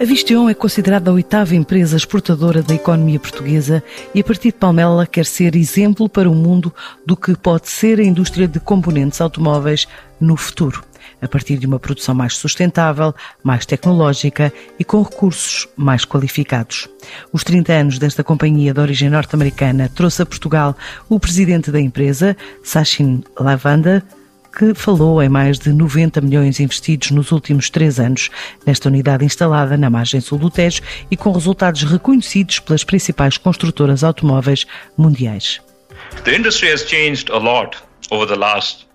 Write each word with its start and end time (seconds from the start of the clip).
A 0.00 0.04
Visteon 0.04 0.48
é 0.48 0.54
considerada 0.54 1.10
a 1.10 1.14
oitava 1.14 1.56
empresa 1.56 1.96
exportadora 1.96 2.62
da 2.62 2.72
economia 2.72 3.18
portuguesa 3.18 3.82
e, 4.14 4.20
a 4.20 4.24
partir 4.24 4.52
de 4.52 4.58
Palmela, 4.58 5.04
quer 5.04 5.26
ser 5.26 5.56
exemplo 5.56 6.08
para 6.08 6.30
o 6.30 6.34
mundo 6.36 6.72
do 7.04 7.16
que 7.16 7.36
pode 7.36 7.68
ser 7.68 7.98
a 7.98 8.04
indústria 8.04 8.46
de 8.46 8.60
componentes 8.60 9.20
automóveis 9.20 9.88
no 10.20 10.36
futuro, 10.36 10.84
a 11.20 11.26
partir 11.26 11.58
de 11.58 11.66
uma 11.66 11.80
produção 11.80 12.14
mais 12.14 12.36
sustentável, 12.36 13.12
mais 13.42 13.66
tecnológica 13.66 14.52
e 14.78 14.84
com 14.84 15.02
recursos 15.02 15.66
mais 15.76 16.04
qualificados. 16.04 16.88
Os 17.32 17.42
30 17.42 17.72
anos 17.72 17.98
desta 17.98 18.22
companhia 18.22 18.72
de 18.72 18.80
origem 18.80 19.10
norte-americana 19.10 19.90
trouxe 19.92 20.22
a 20.22 20.26
Portugal 20.26 20.76
o 21.08 21.18
presidente 21.18 21.72
da 21.72 21.80
empresa, 21.80 22.36
Sachin 22.62 23.24
Lavanda, 23.36 24.04
que 24.58 24.74
falou 24.74 25.22
em 25.22 25.28
mais 25.28 25.56
de 25.56 25.72
90 25.72 26.20
milhões 26.20 26.58
investidos 26.58 27.12
nos 27.12 27.30
últimos 27.30 27.70
três 27.70 28.00
anos 28.00 28.28
nesta 28.66 28.88
unidade 28.88 29.24
instalada 29.24 29.76
na 29.76 29.88
margem 29.88 30.20
sul 30.20 30.36
do 30.36 30.50
Tejo 30.50 30.82
e 31.08 31.16
com 31.16 31.30
resultados 31.30 31.84
reconhecidos 31.84 32.58
pelas 32.58 32.82
principais 32.82 33.38
construtoras 33.38 34.02
automóveis 34.02 34.66
mundiais. 34.96 35.60
The 36.24 36.36
industry 36.36 36.72
has 36.72 36.82
changed 36.82 37.30
a 37.30 37.38
lot 37.38 37.78
over 38.10 38.26
the 38.26 38.34
last 38.34 38.88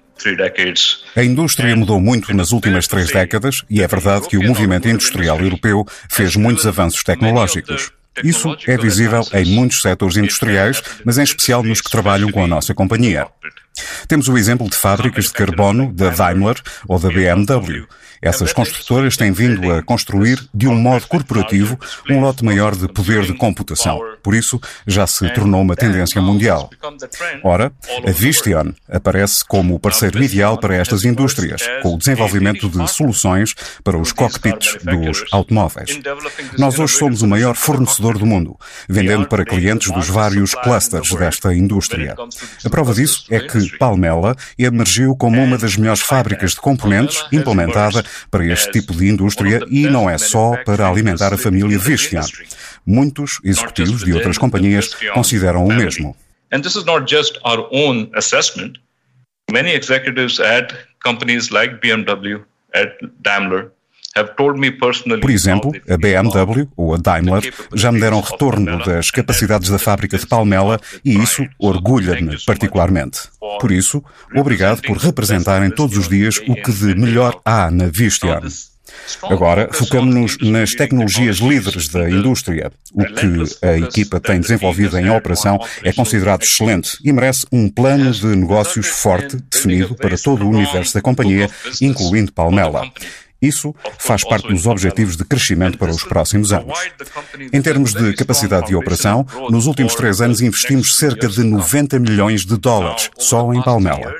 a 1.17 1.23
indústria 1.23 1.75
mudou 1.75 1.99
muito 1.99 2.33
nas 2.33 2.53
últimas 2.53 2.87
três 2.87 3.11
décadas 3.11 3.61
e 3.69 3.81
é 3.81 3.87
verdade 3.87 4.27
que 4.29 4.37
o 4.37 4.43
movimento 4.43 4.87
industrial 4.87 5.37
europeu 5.39 5.85
fez 6.09 6.37
muitos 6.37 6.65
avanços 6.65 7.03
tecnológicos. 7.03 7.91
Isso 8.23 8.55
é 8.65 8.77
visível 8.77 9.21
em 9.33 9.45
muitos 9.45 9.81
setores 9.81 10.15
industriais, 10.15 10.81
mas 11.03 11.17
em 11.17 11.23
especial 11.23 11.61
nos 11.61 11.81
que 11.81 11.89
trabalham 11.89 12.31
com 12.31 12.41
a 12.41 12.47
nossa 12.47 12.73
companhia. 12.73 13.27
Temos 14.07 14.27
o 14.27 14.37
exemplo 14.37 14.69
de 14.69 14.75
fábricas 14.75 15.25
de 15.25 15.33
carbono 15.33 15.91
da 15.91 16.09
Daimler 16.09 16.61
ou 16.87 16.99
da 16.99 17.09
BMW. 17.09 17.87
Essas 18.21 18.53
construtoras 18.53 19.17
têm 19.17 19.31
vindo 19.31 19.71
a 19.71 19.83
construir, 19.83 20.39
de 20.53 20.67
um 20.67 20.75
modo 20.75 21.07
corporativo, 21.07 21.77
um 22.09 22.21
lote 22.21 22.43
maior 22.45 22.75
de 22.75 22.87
poder 22.87 23.23
de 23.23 23.33
computação. 23.33 23.99
Por 24.23 24.33
isso, 24.33 24.59
já 24.87 25.05
se 25.05 25.29
tornou 25.33 25.61
uma 25.61 25.75
tendência 25.75 26.21
mundial. 26.21 26.69
Ora, 27.43 27.71
a 28.07 28.11
Visteon 28.11 28.71
aparece 28.89 29.43
como 29.45 29.75
o 29.75 29.79
parceiro 29.79 30.23
ideal 30.23 30.57
para 30.57 30.75
estas 30.75 31.03
indústrias, 31.03 31.61
com 31.81 31.93
o 31.93 31.97
desenvolvimento 31.97 32.69
de 32.69 32.87
soluções 32.89 33.53
para 33.83 33.97
os 33.97 34.13
cockpits 34.13 34.77
dos 34.83 35.25
automóveis. 35.31 35.99
Nós 36.57 36.79
hoje 36.79 36.93
somos 36.95 37.21
o 37.21 37.27
maior 37.27 37.55
fornecedor 37.55 38.17
do 38.17 38.25
mundo, 38.25 38.57
vendendo 38.87 39.27
para 39.27 39.43
clientes 39.43 39.91
dos 39.91 40.07
vários 40.07 40.55
clusters 40.55 41.09
desta 41.09 41.53
indústria. 41.53 42.15
A 42.63 42.69
prova 42.69 42.93
disso 42.93 43.25
é 43.29 43.39
que 43.39 43.77
Palmela 43.77 44.35
emergiu 44.57 45.15
como 45.15 45.41
uma 45.41 45.57
das 45.57 45.75
melhores 45.75 46.01
fábricas 46.01 46.51
de 46.51 46.61
componentes 46.61 47.25
implementada 47.31 48.03
para 48.31 48.45
este 48.45 48.71
tipo 48.71 48.93
de 48.93 49.09
indústria 49.09 49.59
e 49.69 49.87
não 49.87 50.09
é 50.09 50.17
só 50.17 50.55
para 50.63 50.87
alimentar 50.87 51.33
a 51.33 51.37
família 51.37 51.77
Visteon. 51.77 52.23
Muitos 52.85 53.39
executivos 53.43 54.03
de 54.03 54.13
outras 54.13 54.37
companhias 54.37 54.93
consideram 55.13 55.65
o 55.65 55.67
mesmo. 55.67 56.15
And 56.51 56.61
this 56.61 56.75
is 56.75 56.85
not 56.85 57.09
just 57.09 57.39
our 57.43 57.67
own 57.71 58.09
assessment. 58.13 58.77
Many 59.51 59.71
executives 59.71 60.39
at 60.39 60.73
companies 61.03 61.49
like 61.49 61.79
BMW, 61.81 62.43
at 62.73 62.97
Daimler, 63.21 63.71
por 65.19 65.31
exemplo, 65.31 65.71
a 65.89 65.97
BMW 65.97 66.69
ou 66.77 66.93
a 66.93 66.97
Daimler 66.97 67.51
já 67.73 67.91
me 67.91 67.99
deram 67.99 68.21
retorno 68.21 68.77
das 68.85 69.09
capacidades 69.09 69.69
da 69.69 69.79
fábrica 69.79 70.17
de 70.19 70.27
Palmela 70.27 70.79
e 71.03 71.17
isso 71.17 71.47
orgulha-me 71.57 72.37
particularmente. 72.45 73.21
Por 73.59 73.71
isso, 73.71 74.03
obrigado 74.35 74.83
por 74.83 74.97
representarem 74.97 75.71
todos 75.71 75.97
os 75.97 76.07
dias 76.07 76.37
o 76.47 76.53
que 76.53 76.71
de 76.71 76.93
melhor 76.93 77.41
há 77.43 77.71
na 77.71 77.87
Visteon. 77.87 78.39
Agora, 79.23 79.69
focamos-nos 79.71 80.37
nas 80.39 80.73
tecnologias 80.73 81.37
líderes 81.37 81.87
da 81.87 82.09
indústria. 82.09 82.71
O 82.93 83.03
que 83.05 83.65
a 83.65 83.77
equipa 83.77 84.19
tem 84.19 84.39
desenvolvido 84.39 84.97
em 84.97 85.09
operação 85.09 85.59
é 85.83 85.91
considerado 85.91 86.43
excelente 86.43 86.97
e 87.03 87.11
merece 87.11 87.45
um 87.51 87.69
plano 87.69 88.11
de 88.11 88.25
negócios 88.27 88.87
forte, 88.87 89.37
definido 89.51 89.95
para 89.95 90.17
todo 90.17 90.45
o 90.45 90.49
universo 90.49 90.93
da 90.93 91.01
companhia, 91.01 91.49
incluindo 91.81 92.31
Palmela. 92.31 92.91
Isso 93.43 93.75
faz 93.99 94.23
parte 94.23 94.47
dos 94.47 94.65
objetivos 94.65 95.17
de 95.17 95.25
crescimento 95.25 95.77
para 95.77 95.91
os 95.91 96.03
próximos 96.03 96.53
anos. 96.53 96.79
Em 97.51 97.61
termos 97.61 97.93
de 97.93 98.13
capacidade 98.13 98.67
de 98.67 98.75
operação, 98.75 99.27
nos 99.49 99.67
últimos 99.67 99.93
três 99.95 100.21
anos 100.21 100.39
investimos 100.39 100.95
cerca 100.95 101.27
de 101.27 101.43
90 101.43 101.99
milhões 101.99 102.45
de 102.45 102.57
dólares 102.57 103.11
só 103.17 103.53
em 103.53 103.61
Palmela. 103.61 104.15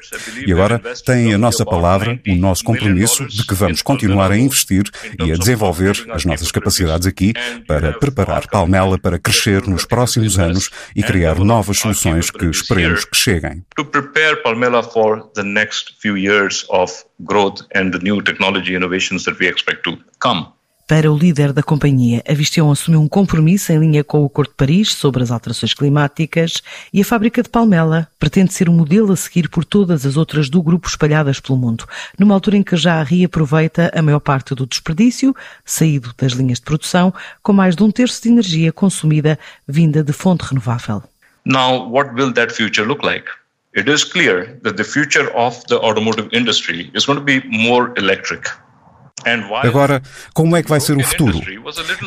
E 0.45 0.51
agora 0.51 0.81
tem 1.05 1.33
a 1.33 1.37
nossa 1.37 1.65
palavra, 1.65 2.19
o 2.27 2.35
nosso 2.35 2.65
compromisso 2.65 3.25
de 3.25 3.47
que 3.47 3.53
vamos 3.53 3.81
continuar 3.81 4.29
a 4.29 4.37
investir 4.37 4.83
e 5.17 5.31
a 5.31 5.35
desenvolver 5.35 6.05
as 6.11 6.25
nossas 6.25 6.51
capacidades 6.51 7.07
aqui 7.07 7.33
para 7.65 7.93
preparar 7.93 8.47
Palmela 8.49 8.99
para 8.99 9.17
crescer 9.17 9.65
nos 9.67 9.85
próximos 9.85 10.37
anos 10.37 10.69
e 10.93 11.01
criar 11.01 11.39
novas 11.39 11.77
soluções 11.77 12.29
que 12.29 12.45
esperemos 12.45 13.05
que 13.05 13.15
cheguem. 13.15 13.63
To 13.77 13.85
prepare 13.85 14.43
Palmela 14.43 14.83
for 14.83 15.29
the 15.33 15.43
next 15.43 15.95
few 16.01 16.17
years 16.17 16.65
of 16.69 16.93
growth 17.23 17.61
and 17.75 17.91
the 17.91 17.99
new 17.99 18.21
technology 18.21 18.75
innovations 18.75 19.25
that 19.25 19.39
we 19.39 19.47
expect 19.47 19.83
to 19.83 19.97
come. 20.19 20.47
Para 20.85 21.09
o 21.09 21.17
líder 21.17 21.53
da 21.53 21.63
companhia, 21.63 22.21
a 22.27 22.33
Visteon 22.33 22.69
assumiu 22.69 22.99
um 22.99 23.07
compromisso 23.07 23.71
em 23.71 23.79
linha 23.79 24.03
com 24.03 24.21
o 24.21 24.25
Acordo 24.25 24.49
de 24.49 24.57
Paris 24.57 24.93
sobre 24.93 25.23
as 25.23 25.31
alterações 25.31 25.73
climáticas 25.73 26.61
e 26.91 27.01
a 27.01 27.05
fábrica 27.05 27.41
de 27.41 27.47
Palmela 27.47 28.09
pretende 28.19 28.51
ser 28.51 28.67
um 28.67 28.73
modelo 28.73 29.13
a 29.13 29.15
seguir 29.15 29.49
por 29.49 29.63
todas 29.63 30.05
as 30.05 30.17
outras 30.17 30.49
do 30.49 30.61
grupo 30.61 30.89
espalhadas 30.89 31.39
pelo 31.39 31.57
mundo, 31.57 31.87
numa 32.19 32.33
altura 32.33 32.57
em 32.57 32.63
que 32.63 32.75
já 32.75 33.01
reaproveita 33.01 33.91
a 33.95 34.01
maior 34.01 34.19
parte 34.19 34.53
do 34.53 34.67
desperdício 34.67 35.33
saído 35.63 36.13
das 36.17 36.33
linhas 36.33 36.59
de 36.59 36.65
produção, 36.65 37.13
com 37.41 37.53
mais 37.53 37.77
de 37.77 37.83
um 37.83 37.89
terço 37.89 38.21
de 38.21 38.29
energia 38.29 38.73
consumida 38.73 39.39
vinda 39.65 40.03
de 40.03 40.11
fonte 40.11 40.43
renovável. 40.43 41.01
Now, 41.45 41.89
what 41.89 42.13
will 42.13 42.33
that 42.33 42.53
future 42.53 42.85
look 42.85 43.05
like? 43.05 43.27
It 43.75 43.89
is 43.89 44.03
clear 44.03 44.59
that 44.63 44.77
the 44.77 44.83
future 44.83 45.29
of 45.35 45.63
the 45.67 45.79
automotive 45.79 46.29
industry 46.31 46.91
is 46.93 47.05
going 47.05 47.17
to 47.17 47.25
be 47.25 47.41
more 47.49 47.91
electric. 47.97 48.49
Agora, 49.63 50.01
como 50.33 50.57
é 50.57 50.61
que 50.61 50.69
vai 50.69 50.81
ser 50.81 50.97
o 50.97 51.03
futuro? 51.03 51.39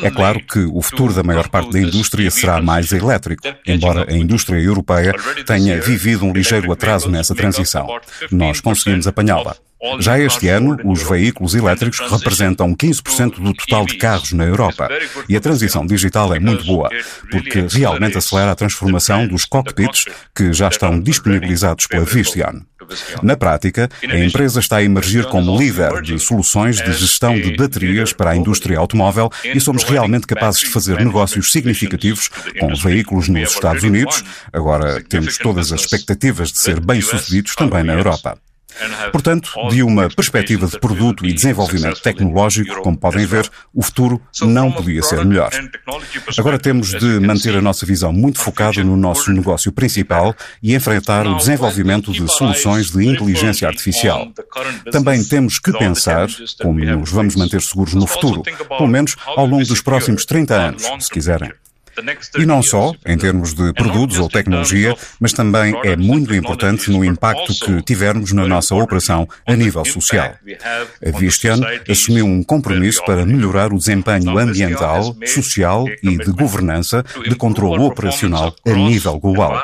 É 0.03 0.11
claro 0.11 0.39
que 0.39 0.59
o 0.59 0.81
futuro 0.83 1.13
da 1.13 1.23
maior 1.23 1.49
parte 1.49 1.71
da 1.71 1.79
indústria 1.79 2.29
será 2.29 2.61
mais 2.61 2.91
elétrico, 2.91 3.41
embora 3.65 4.05
a 4.07 4.15
indústria 4.15 4.59
europeia 4.59 5.15
tenha 5.45 5.81
vivido 5.81 6.25
um 6.25 6.31
ligeiro 6.31 6.71
atraso 6.71 7.09
nessa 7.09 7.33
transição. 7.33 7.87
Nós 8.31 8.61
conseguimos 8.61 9.07
apanhá-la. 9.07 9.55
Já 9.99 10.19
este 10.19 10.47
ano, 10.49 10.77
os 10.83 11.03
veículos 11.03 11.53
elétricos 11.53 11.99
representam 11.99 12.75
15% 12.75 13.39
do 13.39 13.53
total 13.53 13.85
de 13.85 13.97
carros 13.97 14.31
na 14.33 14.43
Europa. 14.43 14.89
E 15.29 15.35
a 15.35 15.41
transição 15.41 15.85
digital 15.85 16.33
é 16.33 16.39
muito 16.39 16.65
boa, 16.65 16.89
porque 17.29 17.65
realmente 17.69 18.17
acelera 18.17 18.51
a 18.51 18.55
transformação 18.55 19.27
dos 19.27 19.45
cockpits 19.45 20.05
que 20.35 20.51
já 20.51 20.67
estão 20.67 20.99
disponibilizados 20.99 21.85
pela 21.87 22.05
Visteon. 22.05 22.61
Na 23.21 23.35
prática, 23.35 23.89
a 24.07 24.17
empresa 24.17 24.59
está 24.59 24.77
a 24.77 24.83
emergir 24.83 25.25
como 25.25 25.57
líder 25.57 26.01
de 26.01 26.17
soluções 26.19 26.77
de 26.77 26.93
gestão 26.93 27.35
de 27.35 27.55
baterias 27.55 28.13
para 28.13 28.31
a 28.31 28.35
indústria 28.35 28.79
automóvel 28.79 29.29
e 29.43 29.59
somos 29.59 29.83
realmente 29.83 30.25
capazes 30.25 30.61
de 30.61 30.67
fazer 30.67 31.03
negócios 31.03 31.51
significativos 31.51 32.29
com 32.59 32.73
veículos 32.75 33.27
nos 33.27 33.51
Estados 33.51 33.83
Unidos. 33.83 34.23
Agora 34.53 35.03
temos 35.03 35.37
todas 35.37 35.71
as 35.71 35.81
expectativas 35.81 36.51
de 36.51 36.59
ser 36.59 36.79
bem-sucedidos 36.79 37.55
também 37.55 37.83
na 37.83 37.93
Europa. 37.93 38.37
Portanto, 39.11 39.51
de 39.69 39.81
uma 39.81 40.09
perspectiva 40.09 40.67
de 40.67 40.79
produto 40.79 41.25
e 41.25 41.33
desenvolvimento 41.33 42.01
tecnológico, 42.01 42.81
como 42.81 42.97
podem 42.97 43.25
ver, 43.25 43.49
o 43.73 43.81
futuro 43.81 44.21
não 44.41 44.71
podia 44.71 45.01
ser 45.01 45.25
melhor. 45.25 45.49
Agora 46.37 46.59
temos 46.59 46.89
de 46.89 47.19
manter 47.19 47.55
a 47.55 47.61
nossa 47.61 47.85
visão 47.85 48.11
muito 48.13 48.39
focada 48.39 48.83
no 48.83 48.97
nosso 48.97 49.31
negócio 49.31 49.71
principal 49.71 50.35
e 50.61 50.75
enfrentar 50.75 51.25
o 51.25 51.37
desenvolvimento 51.37 52.11
de 52.11 52.27
soluções 52.31 52.91
de 52.91 53.05
inteligência 53.05 53.67
artificial. 53.67 54.31
Também 54.91 55.23
temos 55.23 55.59
que 55.59 55.71
pensar 55.71 56.27
como 56.61 56.79
nos 56.79 57.11
vamos 57.11 57.35
manter 57.35 57.61
seguros 57.61 57.93
no 57.93 58.05
futuro, 58.05 58.43
pelo 58.43 58.87
menos 58.87 59.15
ao 59.25 59.45
longo 59.45 59.65
dos 59.65 59.81
próximos 59.81 60.25
30 60.25 60.55
anos, 60.55 60.83
se 60.99 61.09
quiserem. 61.09 61.51
E 62.37 62.45
não 62.45 62.61
só 62.61 62.93
em 63.05 63.17
termos 63.17 63.53
de 63.53 63.73
produtos 63.73 64.17
ou 64.19 64.29
tecnologia, 64.29 64.95
mas 65.19 65.33
também 65.33 65.73
é 65.83 65.95
muito 65.95 66.33
importante 66.33 66.91
no 66.91 67.03
impacto 67.03 67.53
que 67.53 67.81
tivermos 67.81 68.31
na 68.33 68.47
nossa 68.47 68.75
operação 68.75 69.27
a 69.45 69.55
nível 69.55 69.83
social. 69.85 70.35
A 71.05 71.17
Visteon 71.17 71.59
assumiu 71.89 72.25
um 72.25 72.43
compromisso 72.43 73.03
para 73.05 73.25
melhorar 73.25 73.73
o 73.73 73.77
desempenho 73.77 74.37
ambiental, 74.37 75.15
social 75.25 75.85
e 76.03 76.17
de 76.17 76.31
governança 76.31 77.03
de 77.27 77.35
controle 77.35 77.81
operacional 77.83 78.55
a 78.65 78.71
nível 78.71 79.19
global. 79.19 79.63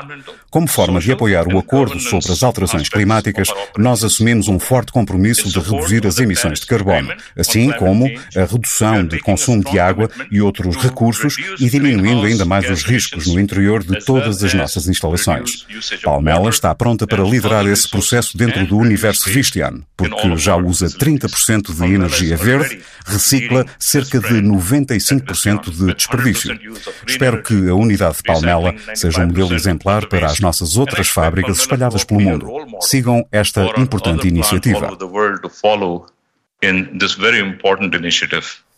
Como 0.54 0.68
forma 0.68 1.00
de 1.00 1.10
apoiar 1.10 1.48
o 1.48 1.58
acordo 1.58 1.98
sobre 1.98 2.30
as 2.30 2.44
alterações 2.44 2.88
climáticas, 2.88 3.48
nós 3.76 4.04
assumimos 4.04 4.46
um 4.46 4.60
forte 4.60 4.92
compromisso 4.92 5.48
de 5.48 5.58
reduzir 5.58 6.06
as 6.06 6.20
emissões 6.20 6.60
de 6.60 6.66
carbono, 6.66 7.12
assim 7.36 7.72
como 7.72 8.08
a 8.36 8.44
redução 8.44 9.04
de 9.04 9.18
consumo 9.18 9.64
de 9.64 9.80
água 9.80 10.08
e 10.30 10.40
outros 10.40 10.76
recursos 10.76 11.34
e 11.58 11.68
diminuindo 11.68 12.24
ainda 12.24 12.44
mais 12.44 12.70
os 12.70 12.84
riscos 12.84 13.26
no 13.26 13.40
interior 13.40 13.82
de 13.82 13.98
todas 14.04 14.44
as 14.44 14.54
nossas 14.54 14.86
instalações. 14.86 15.66
Palmela 16.04 16.50
está 16.50 16.72
pronta 16.72 17.04
para 17.04 17.24
liderar 17.24 17.66
esse 17.66 17.90
processo 17.90 18.38
dentro 18.38 18.64
do 18.64 18.76
universo 18.76 19.28
Vistian, 19.28 19.80
porque 19.96 20.36
já 20.36 20.54
usa 20.54 20.86
30% 20.86 21.74
de 21.74 21.94
energia 21.94 22.36
verde, 22.36 22.80
recicla 23.04 23.66
cerca 23.76 24.20
de 24.20 24.34
95% 24.34 25.70
de 25.72 25.94
desperdício. 25.94 26.56
Espero 27.04 27.42
que 27.42 27.68
a 27.68 27.74
unidade 27.74 28.18
de 28.18 28.22
Palmela 28.22 28.72
seja 28.94 29.24
um 29.24 29.26
modelo 29.26 29.52
exemplar 29.52 30.06
para 30.06 30.26
as 30.26 30.43
nossas 30.44 30.76
outras 30.76 31.08
fábricas 31.08 31.58
espalhadas 31.58 32.04
pelo 32.04 32.20
mundo. 32.20 32.46
Sigam 32.80 33.26
esta 33.32 33.64
importante 33.80 34.28
iniciativa. 34.28 34.96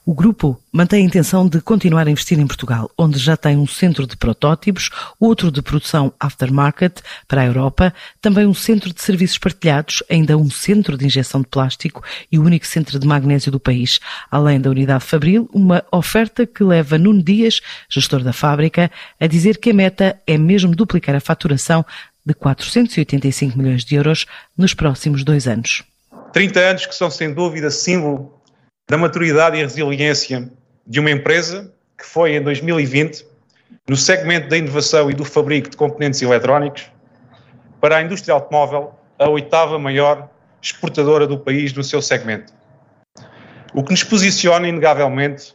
O 0.09 0.15
grupo 0.15 0.57
mantém 0.71 1.03
a 1.03 1.05
intenção 1.05 1.49
de 1.49 1.61
continuar 1.61 2.07
a 2.07 2.11
investir 2.13 2.39
em 2.39 2.47
Portugal, 2.47 2.89
onde 2.97 3.19
já 3.19 3.37
tem 3.37 3.57
um 3.57 3.67
centro 3.67 4.07
de 4.07 4.17
protótipos, 4.17 4.89
outro 5.19 5.51
de 5.51 5.61
produção 5.61 6.13
aftermarket 6.21 7.01
para 7.27 7.41
a 7.41 7.47
Europa, 7.47 7.93
também 8.21 8.47
um 8.47 8.55
centro 8.55 8.95
de 8.95 9.03
serviços 9.03 9.37
partilhados, 9.37 10.05
ainda 10.09 10.37
um 10.37 10.49
centro 10.49 10.97
de 10.97 11.07
injeção 11.07 11.41
de 11.41 11.49
plástico 11.49 12.05
e 12.31 12.39
o 12.39 12.45
único 12.45 12.65
centro 12.69 13.01
de 13.01 13.07
magnésio 13.07 13.51
do 13.51 13.59
país, 13.59 13.99
além 14.31 14.61
da 14.61 14.71
unidade 14.71 15.03
Fabril, 15.03 15.51
uma 15.53 15.85
oferta 15.91 16.47
que 16.47 16.63
leva 16.63 16.97
Nuno 16.97 17.21
Dias, 17.21 17.61
gestor 17.91 18.23
da 18.23 18.33
fábrica, 18.33 18.89
a 19.19 19.27
dizer 19.27 19.59
que 19.59 19.71
a 19.71 19.75
meta 19.75 20.17
é 20.25 20.39
mesmo 20.39 20.77
duplicar 20.77 21.17
a 21.17 21.21
faturação 21.21 21.85
de 22.25 22.33
485 22.33 23.59
milhões 23.59 23.85
de 23.85 23.97
euros 23.97 24.25
nos 24.57 24.73
próximos 24.73 25.25
dois 25.25 25.49
anos. 25.49 25.83
30 26.33 26.61
anos 26.61 26.87
que 26.87 26.95
são 26.95 27.11
sem 27.11 27.35
dúvida 27.35 27.73
símbolo 27.73 28.36
da 28.89 28.97
maturidade 28.97 29.57
e 29.57 29.63
resiliência 29.63 30.51
de 30.87 31.01
uma 31.01 31.11
empresa 31.11 31.73
que 31.99 32.05
foi 32.05 32.37
em 32.37 32.43
2020, 32.43 33.27
no 33.89 33.97
segmento 33.97 34.49
da 34.49 34.57
inovação 34.57 35.11
e 35.11 35.15
do 35.15 35.25
fabrico 35.25 35.71
de 35.71 35.77
componentes 35.77 36.23
eletrónicos, 36.23 36.91
para 37.81 37.97
a 37.97 38.03
indústria 38.03 38.35
automóvel, 38.35 38.95
a 39.19 39.29
oitava 39.29 39.79
maior 39.79 40.29
exportadora 40.61 41.27
do 41.27 41.39
país 41.39 41.73
no 41.73 41.83
seu 41.83 42.01
segmento. 42.01 42.53
O 43.75 43.83
que 43.83 43.91
nos 43.91 44.05
posiciona, 44.05 44.69
inegavelmente, 44.69 45.55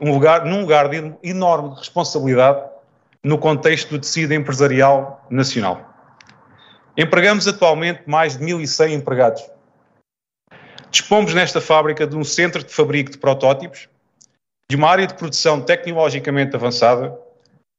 um 0.00 0.12
lugar, 0.12 0.44
num 0.44 0.60
lugar 0.60 0.88
de 0.88 1.12
enorme 1.22 1.74
responsabilidade 1.76 2.62
no 3.22 3.36
contexto 3.36 3.90
do 3.90 3.98
tecido 3.98 4.32
empresarial 4.32 5.26
nacional. 5.28 5.92
Empregamos 6.96 7.46
atualmente 7.46 8.02
mais 8.06 8.36
de 8.36 8.44
1.100 8.44 8.92
empregados 8.92 9.42
Dispomos 10.90 11.32
nesta 11.32 11.60
fábrica 11.60 12.06
de 12.06 12.16
um 12.16 12.24
centro 12.24 12.64
de 12.64 12.72
fabrico 12.72 13.12
de 13.12 13.18
protótipos, 13.18 13.88
de 14.68 14.76
uma 14.76 14.88
área 14.88 15.06
de 15.06 15.14
produção 15.14 15.60
tecnologicamente 15.60 16.56
avançada, 16.56 17.16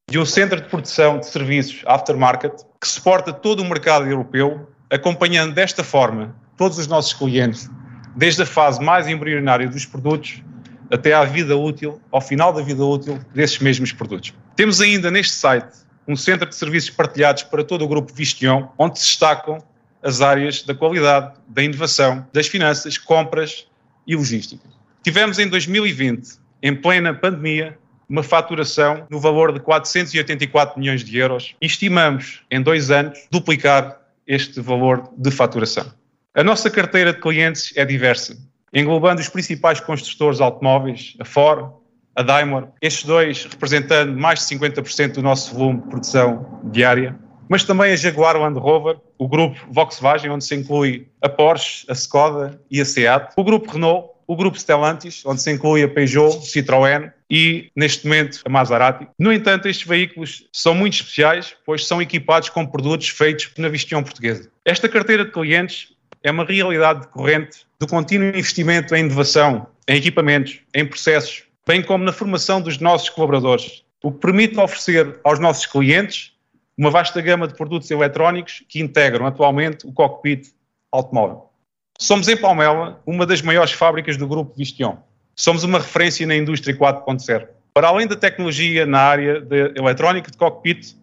de 0.09 0.17
um 0.17 0.25
centro 0.25 0.61
de 0.61 0.67
produção 0.67 1.19
de 1.19 1.27
serviços 1.27 1.83
aftermarket 1.85 2.53
que 2.79 2.87
suporta 2.87 3.33
todo 3.33 3.61
o 3.61 3.65
mercado 3.65 4.05
europeu, 4.05 4.67
acompanhando 4.89 5.53
desta 5.53 5.83
forma 5.83 6.35
todos 6.57 6.77
os 6.77 6.87
nossos 6.87 7.13
clientes, 7.13 7.69
desde 8.15 8.43
a 8.43 8.45
fase 8.45 8.81
mais 8.81 9.07
embrionária 9.07 9.67
dos 9.67 9.85
produtos 9.85 10.41
até 10.89 11.13
à 11.13 11.23
vida 11.23 11.55
útil, 11.55 12.01
ao 12.11 12.21
final 12.21 12.51
da 12.53 12.61
vida 12.61 12.83
útil 12.83 13.19
desses 13.33 13.59
mesmos 13.59 13.91
produtos. 13.91 14.33
Temos 14.55 14.81
ainda 14.81 15.09
neste 15.09 15.33
site 15.33 15.79
um 16.07 16.15
centro 16.15 16.47
de 16.47 16.55
serviços 16.55 16.89
partilhados 16.89 17.43
para 17.43 17.63
todo 17.63 17.83
o 17.83 17.87
grupo 17.87 18.13
Vistion, 18.13 18.67
onde 18.77 18.99
se 18.99 19.05
destacam 19.05 19.57
as 20.03 20.21
áreas 20.21 20.63
da 20.63 20.74
qualidade, 20.74 21.33
da 21.48 21.63
inovação, 21.63 22.27
das 22.33 22.48
finanças, 22.48 22.98
compras 22.98 23.68
e 24.06 24.15
logística. 24.15 24.68
Tivemos 25.03 25.39
em 25.39 25.48
2020, 25.48 26.39
em 26.62 26.75
plena 26.75 27.13
pandemia, 27.13 27.77
uma 28.07 28.24
faturação 28.24 29.07
no 29.09 29.19
valor 29.19 29.53
de 29.53 29.59
484 29.62 30.77
milhões 30.77 31.03
de 31.03 31.18
euros 31.18 31.56
e 31.62 31.65
estimamos 31.65 32.42
em 32.51 32.62
dois 32.62 32.92
anos 32.92 33.18
duplicar 33.31 34.01
este 34.27 34.59
valor 34.59 35.09
de 35.18 35.31
faturação. 35.31 35.92
A 36.36 36.44
nossa 36.44 36.69
carteira 36.69 37.13
de 37.13 37.21
clientes 37.21 37.71
é 37.75 37.86
diversa, 37.86 38.38
englobando 38.74 39.21
os 39.21 39.30
principais 39.30 39.80
construtores 39.80 40.42
automóveis, 40.42 41.15
a 41.19 41.25
Ford, 41.25 41.71
a 42.15 42.21
Daimler, 42.21 42.68
estes 42.81 43.06
dois 43.06 43.45
representando 43.45 44.18
mais 44.18 44.39
de 44.39 44.57
50% 44.57 45.13
do 45.13 45.21
nosso 45.21 45.53
volume 45.53 45.81
de 45.81 45.88
produção 45.88 46.59
diária, 46.65 47.18
mas 47.51 47.65
também 47.65 47.92
a 47.92 47.95
Jaguar 47.98 48.38
Land 48.38 48.57
Rover, 48.57 48.95
o 49.18 49.27
grupo 49.27 49.59
Volkswagen, 49.69 50.31
onde 50.31 50.45
se 50.45 50.56
inclui 50.56 51.06
a 51.21 51.27
Porsche, 51.27 51.86
a 51.89 51.92
Skoda 51.92 52.57
e 52.71 52.80
a 52.80 52.86
Seat, 52.86 53.33
o 53.36 53.44
grupo 53.44 53.69
Renault, 53.69 54.12
o 54.25 54.38
grupo 54.38 54.57
Stellantis, 54.57 55.21
onde 55.25 55.42
se 55.42 55.51
inclui 55.51 55.83
a 55.83 55.89
Peugeot, 55.89 56.39
Citroën 56.45 57.12
e, 57.30 57.69
neste 57.75 58.07
momento, 58.07 58.39
a 58.45 58.50
Maserati. 58.50 59.06
No 59.19 59.33
entanto, 59.33 59.68
estes 59.68 59.86
veículos 59.86 60.48
são 60.53 60.74
muito 60.74 60.94
especiais, 60.94 61.53
pois 61.65 61.86
são 61.86 62.01
equipados 62.01 62.48
com 62.48 62.65
produtos 62.65 63.09
feitos 63.09 63.51
na 63.57 63.68
Vistion 63.68 64.01
portuguesa. 64.01 64.50
Esta 64.63 64.88
carteira 64.88 65.25
de 65.25 65.31
clientes 65.31 65.89
é 66.24 66.31
uma 66.31 66.45
realidade 66.45 67.01
decorrente 67.01 67.65
do 67.77 67.86
contínuo 67.86 68.30
investimento 68.30 68.95
em 68.95 69.01
inovação, 69.01 69.68
em 69.89 69.98
equipamentos, 69.98 70.62
em 70.74 70.86
processos, 70.86 71.44
bem 71.68 71.81
como 71.81 72.06
na 72.06 72.13
formação 72.13 72.62
dos 72.62 72.80
nossos 72.80 73.09
colaboradores, 73.09 73.83
o 74.01 74.09
que 74.09 74.19
permite 74.19 74.57
oferecer 74.57 75.19
aos 75.25 75.38
nossos 75.38 75.65
clientes 75.65 76.31
uma 76.81 76.89
vasta 76.89 77.21
gama 77.21 77.47
de 77.47 77.53
produtos 77.53 77.91
eletrónicos 77.91 78.63
que 78.67 78.81
integram 78.81 79.27
atualmente 79.27 79.85
o 79.85 79.93
cockpit 79.93 80.47
automóvel. 80.91 81.51
Somos 81.99 82.27
em 82.27 82.35
Palmela 82.35 82.99
uma 83.05 83.23
das 83.23 83.39
maiores 83.39 83.71
fábricas 83.71 84.17
do 84.17 84.27
grupo 84.27 84.55
Vistion. 84.57 84.97
Somos 85.35 85.63
uma 85.63 85.77
referência 85.77 86.25
na 86.25 86.35
indústria 86.35 86.75
4.0. 86.75 87.47
Para 87.71 87.89
além 87.89 88.07
da 88.07 88.15
tecnologia 88.15 88.83
na 88.87 88.99
área 88.99 89.39
de 89.39 89.73
eletrónica 89.75 90.31
de 90.31 90.37
cockpit, 90.39 90.95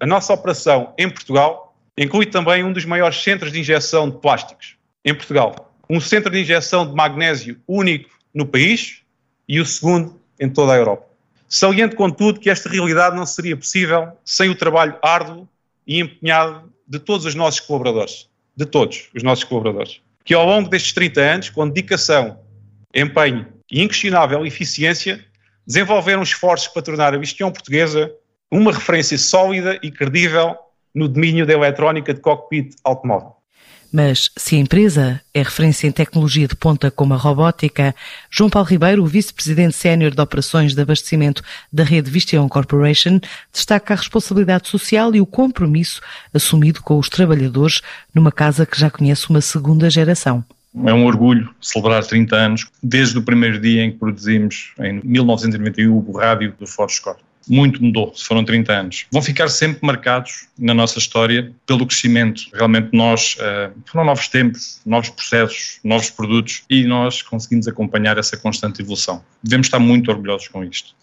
a 0.00 0.06
nossa 0.06 0.32
operação 0.32 0.94
em 0.96 1.10
Portugal 1.10 1.76
inclui 1.98 2.24
também 2.24 2.64
um 2.64 2.72
dos 2.72 2.86
maiores 2.86 3.22
centros 3.22 3.52
de 3.52 3.60
injeção 3.60 4.08
de 4.08 4.16
plásticos 4.16 4.78
em 5.04 5.14
Portugal. 5.14 5.70
Um 5.90 6.00
centro 6.00 6.32
de 6.32 6.40
injeção 6.40 6.88
de 6.88 6.94
magnésio 6.94 7.60
único 7.68 8.08
no 8.32 8.46
país 8.46 9.02
e 9.46 9.60
o 9.60 9.66
segundo 9.66 10.18
em 10.40 10.48
toda 10.48 10.72
a 10.72 10.76
Europa. 10.76 11.06
Saliento, 11.48 11.94
contudo, 11.94 12.40
que 12.40 12.50
esta 12.50 12.68
realidade 12.68 13.16
não 13.16 13.26
seria 13.26 13.56
possível 13.56 14.08
sem 14.24 14.50
o 14.50 14.54
trabalho 14.54 14.98
árduo 15.02 15.48
e 15.86 16.00
empenhado 16.00 16.72
de 16.86 16.98
todos 16.98 17.24
os 17.24 17.34
nossos 17.34 17.60
colaboradores, 17.60 18.28
de 18.56 18.66
todos 18.66 19.08
os 19.14 19.22
nossos 19.22 19.44
colaboradores, 19.44 20.00
que 20.24 20.34
ao 20.34 20.44
longo 20.44 20.68
destes 20.68 20.92
30 20.92 21.20
anos, 21.20 21.50
com 21.50 21.68
dedicação, 21.68 22.38
empenho 22.94 23.46
e 23.70 23.82
inquestionável 23.82 24.44
eficiência, 24.44 25.24
desenvolveram 25.66 26.22
esforços 26.22 26.68
para 26.68 26.82
tornar 26.82 27.14
a 27.14 27.18
Vistion 27.18 27.50
Portuguesa 27.50 28.12
uma 28.50 28.72
referência 28.72 29.18
sólida 29.18 29.78
e 29.82 29.90
credível 29.90 30.56
no 30.94 31.08
domínio 31.08 31.44
da 31.44 31.52
eletrónica 31.52 32.14
de 32.14 32.20
cockpit 32.20 32.74
automóvel. 32.82 33.35
Mas 33.96 34.30
se 34.36 34.56
a 34.56 34.58
empresa 34.58 35.22
é 35.32 35.38
referência 35.38 35.86
em 35.86 35.90
tecnologia 35.90 36.46
de 36.46 36.54
ponta 36.54 36.90
como 36.90 37.14
a 37.14 37.16
robótica, 37.16 37.94
João 38.30 38.50
Paulo 38.50 38.68
Ribeiro, 38.68 39.02
o 39.02 39.06
vice-presidente 39.06 39.74
sénior 39.74 40.14
de 40.14 40.20
operações 40.20 40.74
de 40.74 40.82
abastecimento 40.82 41.42
da 41.72 41.82
rede 41.82 42.10
Visteon 42.10 42.46
Corporation, 42.46 43.18
destaca 43.50 43.94
a 43.94 43.96
responsabilidade 43.96 44.68
social 44.68 45.14
e 45.14 45.20
o 45.22 45.24
compromisso 45.24 46.02
assumido 46.34 46.82
com 46.82 46.98
os 46.98 47.08
trabalhadores 47.08 47.80
numa 48.14 48.30
casa 48.30 48.66
que 48.66 48.78
já 48.78 48.90
conhece 48.90 49.30
uma 49.30 49.40
segunda 49.40 49.88
geração. 49.88 50.44
É 50.84 50.92
um 50.92 51.06
orgulho 51.06 51.48
celebrar 51.58 52.04
30 52.04 52.36
anos, 52.36 52.66
desde 52.82 53.16
o 53.16 53.22
primeiro 53.22 53.58
dia 53.58 53.82
em 53.82 53.92
que 53.92 53.96
produzimos, 53.96 54.74
em 54.78 55.00
1991, 55.04 56.04
o 56.06 56.18
rádio 56.18 56.52
do 56.60 56.66
Ford 56.66 56.90
Escort 56.90 57.18
muito 57.48 57.82
mudou, 57.82 58.12
foram 58.16 58.44
30 58.44 58.72
anos. 58.72 59.06
Vão 59.10 59.22
ficar 59.22 59.48
sempre 59.48 59.84
marcados 59.86 60.48
na 60.58 60.74
nossa 60.74 60.98
história 60.98 61.52
pelo 61.66 61.86
crescimento. 61.86 62.42
Realmente 62.52 62.88
nós, 62.92 63.36
uh, 63.36 63.72
foram 63.86 64.04
novos 64.04 64.28
tempos, 64.28 64.80
novos 64.84 65.10
processos, 65.10 65.78
novos 65.84 66.10
produtos 66.10 66.64
e 66.68 66.84
nós 66.84 67.22
conseguimos 67.22 67.68
acompanhar 67.68 68.18
essa 68.18 68.36
constante 68.36 68.82
evolução. 68.82 69.24
Devemos 69.42 69.68
estar 69.68 69.78
muito 69.78 70.10
orgulhosos 70.10 70.48
com 70.48 70.64
isto. 70.64 70.94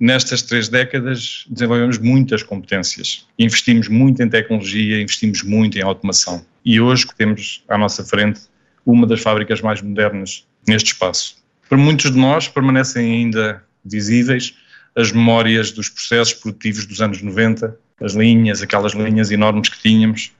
Nestas 0.00 0.42
três 0.42 0.68
décadas 0.68 1.44
desenvolvemos 1.48 1.98
muitas 1.98 2.42
competências, 2.44 3.26
investimos 3.36 3.88
muito 3.88 4.22
em 4.22 4.28
tecnologia, 4.28 5.00
investimos 5.00 5.42
muito 5.42 5.76
em 5.76 5.82
automação 5.82 6.46
e 6.64 6.80
hoje 6.80 7.04
temos 7.16 7.64
à 7.68 7.76
nossa 7.76 8.04
frente 8.04 8.42
uma 8.86 9.08
das 9.08 9.20
fábricas 9.20 9.60
mais 9.60 9.82
modernas 9.82 10.46
neste 10.68 10.92
espaço. 10.92 11.36
Para 11.68 11.76
muitos 11.76 12.12
de 12.12 12.16
nós 12.16 12.46
permanecem 12.46 13.10
ainda 13.10 13.62
visíveis 13.84 14.54
as 14.98 15.12
memórias 15.12 15.70
dos 15.70 15.88
processos 15.88 16.34
produtivos 16.34 16.84
dos 16.84 17.00
anos 17.00 17.22
90, 17.22 17.78
as 18.00 18.14
linhas, 18.14 18.60
aquelas 18.60 18.92
linhas 18.92 19.30
enormes 19.30 19.68
que 19.68 19.80
tínhamos. 19.80 20.32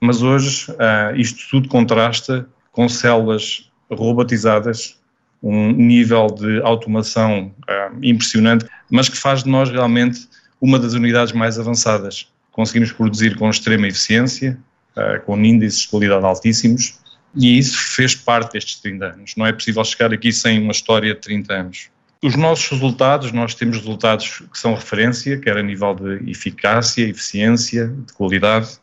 Mas 0.00 0.22
hoje 0.22 0.70
uh, 0.70 1.16
isto 1.16 1.48
tudo 1.50 1.68
contrasta 1.68 2.48
com 2.70 2.88
células 2.88 3.68
robotizadas, 3.90 4.96
um 5.42 5.72
nível 5.72 6.28
de 6.28 6.62
automação 6.62 7.52
uh, 7.68 7.98
impressionante, 8.00 8.66
mas 8.88 9.08
que 9.08 9.16
faz 9.16 9.42
de 9.42 9.50
nós 9.50 9.68
realmente 9.68 10.28
uma 10.60 10.78
das 10.78 10.94
unidades 10.94 11.32
mais 11.32 11.58
avançadas 11.58 12.28
conseguimos 12.52 12.90
produzir 12.90 13.36
com 13.36 13.48
extrema 13.48 13.86
eficiência, 13.86 14.58
uh, 14.96 15.24
com 15.24 15.36
índices 15.38 15.82
de 15.82 15.88
qualidade 15.88 16.24
altíssimos, 16.24 16.98
e 17.32 17.56
isso 17.56 17.78
fez 17.94 18.16
parte 18.16 18.52
destes 18.54 18.80
30 18.80 19.06
anos. 19.06 19.34
Não 19.36 19.46
é 19.46 19.52
possível 19.52 19.84
chegar 19.84 20.12
aqui 20.12 20.32
sem 20.32 20.60
uma 20.60 20.72
história 20.72 21.14
de 21.14 21.20
30 21.20 21.54
anos. 21.54 21.90
Os 22.22 22.34
nossos 22.34 22.68
resultados, 22.68 23.30
nós 23.30 23.54
temos 23.54 23.76
resultados 23.76 24.42
que 24.52 24.58
são 24.58 24.74
referência, 24.74 25.38
quer 25.38 25.56
a 25.56 25.62
nível 25.62 25.94
de 25.94 26.30
eficácia, 26.30 27.08
eficiência, 27.08 27.88
de 27.88 28.12
qualidade, 28.12 28.78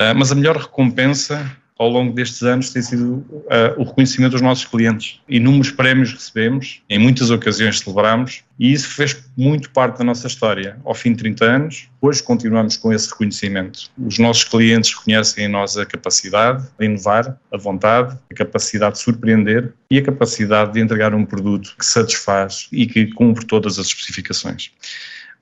uh, 0.00 0.14
mas 0.16 0.32
a 0.32 0.34
melhor 0.34 0.56
recompensa 0.56 1.56
ao 1.76 1.88
longo 1.88 2.12
destes 2.12 2.42
anos 2.42 2.70
tem 2.70 2.82
sido 2.82 3.14
uh, 3.14 3.74
o 3.76 3.84
reconhecimento 3.84 4.32
dos 4.32 4.40
nossos 4.40 4.64
clientes. 4.64 5.20
Inúmeros 5.28 5.72
prémios 5.72 6.12
recebemos, 6.12 6.82
em 6.88 6.98
muitas 6.98 7.30
ocasiões 7.30 7.80
celebramos, 7.80 8.44
e 8.58 8.72
isso 8.72 8.88
fez 8.88 9.24
muito 9.36 9.70
parte 9.70 9.98
da 9.98 10.04
nossa 10.04 10.26
história. 10.28 10.78
Ao 10.84 10.94
fim 10.94 11.12
de 11.12 11.18
30 11.18 11.44
anos, 11.44 11.88
hoje 12.00 12.22
continuamos 12.22 12.76
com 12.76 12.92
esse 12.92 13.10
reconhecimento. 13.10 13.90
Os 13.98 14.18
nossos 14.18 14.44
clientes 14.44 14.94
reconhecem 14.94 15.46
em 15.46 15.48
nós 15.48 15.76
a 15.76 15.84
capacidade 15.84 16.64
de 16.78 16.86
inovar, 16.86 17.36
a 17.52 17.56
vontade, 17.56 18.16
a 18.30 18.34
capacidade 18.34 18.94
de 18.94 19.02
surpreender 19.02 19.72
e 19.90 19.98
a 19.98 20.02
capacidade 20.02 20.74
de 20.74 20.80
entregar 20.80 21.12
um 21.12 21.24
produto 21.24 21.74
que 21.76 21.84
satisfaz 21.84 22.68
e 22.70 22.86
que 22.86 23.06
cumpre 23.14 23.44
todas 23.44 23.80
as 23.80 23.86
especificações. 23.86 24.70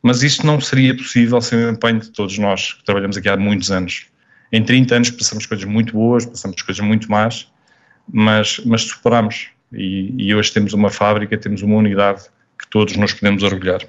Mas 0.03 0.23
isto 0.23 0.47
não 0.47 0.61
seria 0.61 0.97
possível 0.97 1.41
sem 1.41 1.59
o 1.65 1.71
empenho 1.71 2.01
de 2.01 2.11
todos 2.11 2.37
nós, 2.39 2.73
que 2.73 2.85
trabalhamos 2.85 3.17
aqui 3.17 3.29
há 3.29 3.37
muitos 3.37 3.71
anos 3.71 4.07
em 4.53 4.63
30 4.63 4.95
anos 4.95 5.11
passamos 5.11 5.47
coisas 5.47 5.65
muito 5.65 5.95
boas, 5.95 6.27
passamos 6.27 6.61
coisas 6.61 6.85
muito 6.85 7.11
más, 7.11 7.51
mas, 8.13 8.61
mas 8.65 8.83
superamos. 8.83 9.49
E, 9.73 10.15
e 10.19 10.35
hoje 10.35 10.53
temos 10.53 10.75
uma 10.75 10.91
fábrica, 10.91 11.39
temos 11.39 11.63
uma 11.63 11.77
unidade 11.77 12.25
que 12.59 12.69
todos 12.69 12.95
nos 12.95 13.15
podemos 13.15 13.43
orgulhar. 13.43 13.81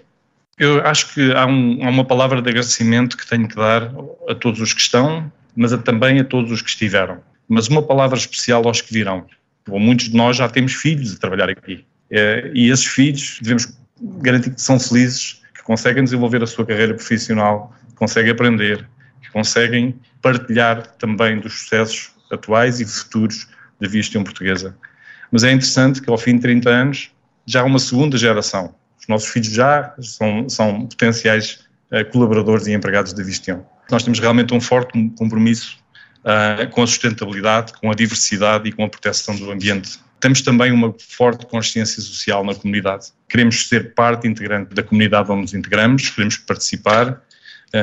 Eu 0.58 0.86
acho 0.86 1.14
que 1.14 1.34
há, 1.34 1.46
um, 1.46 1.84
há, 1.84 1.90
uma 1.90 2.06
palavra 2.06 2.42
de 2.42 2.50
agradecimento 2.50 3.18
que 3.18 3.28
tenho 3.28 3.48
que 3.48 3.56
dar 3.56 3.94
a 4.30 4.36
todos 4.36 4.62
os 4.62 4.72
que 4.72 4.82
estão, 4.82 5.32
mas 5.56 5.74
a, 5.74 5.78
também 5.78 6.20
a 6.20 6.24
todos 6.24 6.52
os 6.52 6.62
que 6.62 6.70
estiveram. 6.70 7.20
Mas 7.50 7.68
uma 7.68 7.84
palavra 7.84 8.18
especial 8.18 8.66
aos 8.66 8.80
que 8.80 8.94
virão. 8.94 9.26
Muitos 9.68 10.10
de 10.10 10.16
nós 10.16 10.38
já 10.38 10.48
temos 10.48 10.74
filhos 10.74 11.14
a 11.16 11.20
trabalhar 11.20 11.50
aqui. 11.50 11.86
É, 12.10 12.52
e 12.54 12.70
esses 12.70 12.86
filhos 12.86 13.40
devemos 13.42 13.78
garantir 14.22 14.52
que 14.52 14.62
são 14.62 14.80
felizes, 14.80 15.42
que 15.54 15.64
conseguem 15.64 16.04
desenvolver 16.04 16.42
a 16.44 16.48
sua 16.48 16.66
carreira 16.66 16.94
profissional, 16.94 17.74
conseguem 17.96 18.32
aprender, 18.32 18.88
conseguem 19.34 20.00
partilhar 20.22 20.88
também 20.98 21.40
dos 21.40 21.54
sucessos 21.54 22.12
atuais 22.32 22.80
e 22.80 22.86
futuros 22.86 23.48
da 23.82 23.88
Vistião 23.88 24.24
Portuguesa. 24.24 24.78
Mas 25.32 25.44
é 25.44 25.52
interessante 25.52 26.02
que 26.02 26.10
ao 26.10 26.18
fim 26.18 26.36
de 26.36 26.44
30 26.44 26.70
anos 26.70 27.12
já 27.46 27.62
há 27.62 27.64
uma 27.66 27.80
segunda 27.80 28.18
geração. 28.18 28.76
Os 29.00 29.08
nossos 29.08 29.30
filhos 29.30 29.50
já 29.50 29.94
são, 30.00 30.48
são 30.48 30.86
potenciais 30.86 31.66
uh, 31.92 32.10
colaboradores 32.12 32.68
e 32.68 32.74
empregados 32.74 33.12
da 33.12 33.24
Vistião. 33.24 33.66
Nós 33.92 34.04
temos 34.04 34.20
realmente 34.20 34.54
um 34.54 34.62
forte 34.62 34.94
compromisso 35.18 35.78
uh, 36.20 36.70
com 36.70 36.84
a 36.84 36.88
sustentabilidade, 36.88 37.74
com 37.74 37.92
a 37.92 37.94
diversidade 37.94 38.70
e 38.70 38.72
com 38.72 38.86
a 38.86 38.90
proteção 38.90 39.36
do 39.36 39.52
ambiente. 39.52 40.00
Temos 40.22 40.42
também 40.42 40.72
uma 40.72 40.96
forte 40.98 41.46
consciência 41.48 42.02
social 42.02 42.46
na 42.46 42.56
comunidade. 42.56 43.08
Queremos 43.28 43.68
ser 43.68 43.94
parte 43.94 44.26
integrante 44.26 44.74
da 44.74 44.82
comunidade 44.82 45.30
onde 45.30 45.42
nos 45.42 45.54
integramos, 45.54 46.10
queremos 46.12 46.38
participar 46.38 47.22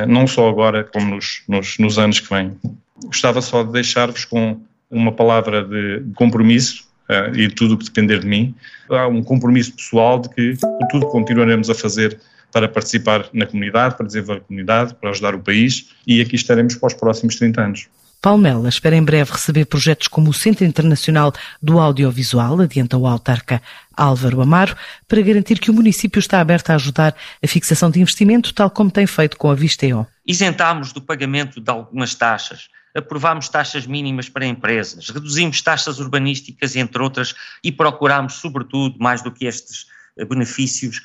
não 0.08 0.26
só 0.26 0.48
agora, 0.48 0.84
como 0.84 1.16
nos, 1.16 1.42
nos, 1.48 1.78
nos 1.78 1.98
anos 1.98 2.20
que 2.20 2.32
vêm. 2.32 2.56
Gostava 3.04 3.40
só 3.40 3.62
de 3.62 3.72
deixar-vos 3.72 4.24
com 4.24 4.60
uma 4.90 5.12
palavra 5.12 5.64
de 5.64 6.02
compromisso 6.14 6.84
uh, 7.08 7.34
e 7.36 7.48
tudo 7.48 7.74
o 7.74 7.78
que 7.78 7.84
depender 7.84 8.20
de 8.20 8.26
mim. 8.26 8.54
Há 8.88 9.06
um 9.06 9.22
compromisso 9.22 9.72
pessoal 9.72 10.18
de 10.18 10.28
que 10.28 10.54
tudo 10.90 11.06
continuaremos 11.06 11.70
a 11.70 11.74
fazer 11.74 12.18
para 12.52 12.68
participar 12.68 13.26
na 13.32 13.46
comunidade, 13.46 13.96
para 13.96 14.06
desenvolver 14.06 14.40
a 14.40 14.44
comunidade, 14.44 14.94
para 14.94 15.10
ajudar 15.10 15.34
o 15.34 15.40
país 15.40 15.90
e 16.06 16.20
aqui 16.20 16.34
estaremos 16.34 16.74
para 16.74 16.88
os 16.88 16.94
próximos 16.94 17.36
30 17.36 17.60
anos. 17.60 17.88
Palmela 18.20 18.68
espera 18.68 18.96
em 18.96 19.02
breve 19.02 19.32
receber 19.32 19.64
projetos 19.64 20.06
como 20.06 20.28
o 20.28 20.34
Centro 20.34 20.66
Internacional 20.66 21.32
do 21.62 21.78
Audiovisual, 21.80 22.60
adianta 22.60 22.98
o 22.98 23.06
autarca 23.06 23.62
Álvaro 23.96 24.42
Amaro, 24.42 24.76
para 25.08 25.22
garantir 25.22 25.58
que 25.58 25.70
o 25.70 25.74
município 25.74 26.18
está 26.18 26.38
aberto 26.38 26.68
a 26.68 26.74
ajudar 26.74 27.16
a 27.42 27.46
fixação 27.46 27.90
de 27.90 27.98
investimento, 27.98 28.52
tal 28.52 28.68
como 28.68 28.90
tem 28.90 29.06
feito 29.06 29.38
com 29.38 29.50
a 29.50 29.54
Visteo. 29.54 30.06
Isentámos 30.26 30.92
do 30.92 31.00
pagamento 31.00 31.62
de 31.62 31.70
algumas 31.70 32.14
taxas, 32.14 32.68
aprovámos 32.94 33.48
taxas 33.48 33.86
mínimas 33.86 34.28
para 34.28 34.44
empresas, 34.44 35.08
reduzimos 35.08 35.62
taxas 35.62 35.98
urbanísticas, 35.98 36.76
entre 36.76 37.02
outras, 37.02 37.34
e 37.64 37.72
procurámos, 37.72 38.34
sobretudo, 38.34 38.98
mais 38.98 39.22
do 39.22 39.32
que 39.32 39.46
estes 39.46 39.86
benefícios, 40.28 41.00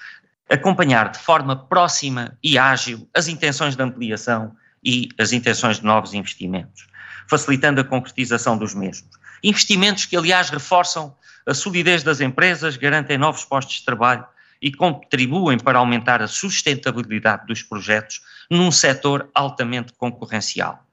acompanhar 0.49 1.11
de 1.11 1.19
forma 1.19 1.55
próxima 1.55 2.37
e 2.43 2.57
ágil 2.57 3.07
as 3.15 3.29
intenções 3.29 3.73
de 3.73 3.81
ampliação 3.81 4.53
e 4.83 5.07
as 5.17 5.31
intenções 5.31 5.77
de 5.77 5.85
novos 5.85 6.13
investimentos 6.13 6.93
facilitando 7.27 7.81
a 7.81 7.83
concretização 7.83 8.57
dos 8.57 8.73
mesmos. 8.73 9.09
Investimentos 9.43 10.05
que, 10.05 10.15
aliás, 10.15 10.49
reforçam 10.49 11.15
a 11.45 11.53
solidez 11.53 12.03
das 12.03 12.21
empresas, 12.21 12.77
garantem 12.77 13.17
novos 13.17 13.45
postos 13.45 13.77
de 13.77 13.85
trabalho 13.85 14.25
e 14.61 14.71
contribuem 14.71 15.59
para 15.59 15.79
aumentar 15.79 16.21
a 16.21 16.27
sustentabilidade 16.27 17.45
dos 17.45 17.61
projetos 17.61 18.21
num 18.49 18.71
setor 18.71 19.29
altamente 19.33 19.93
concorrencial. 19.93 20.83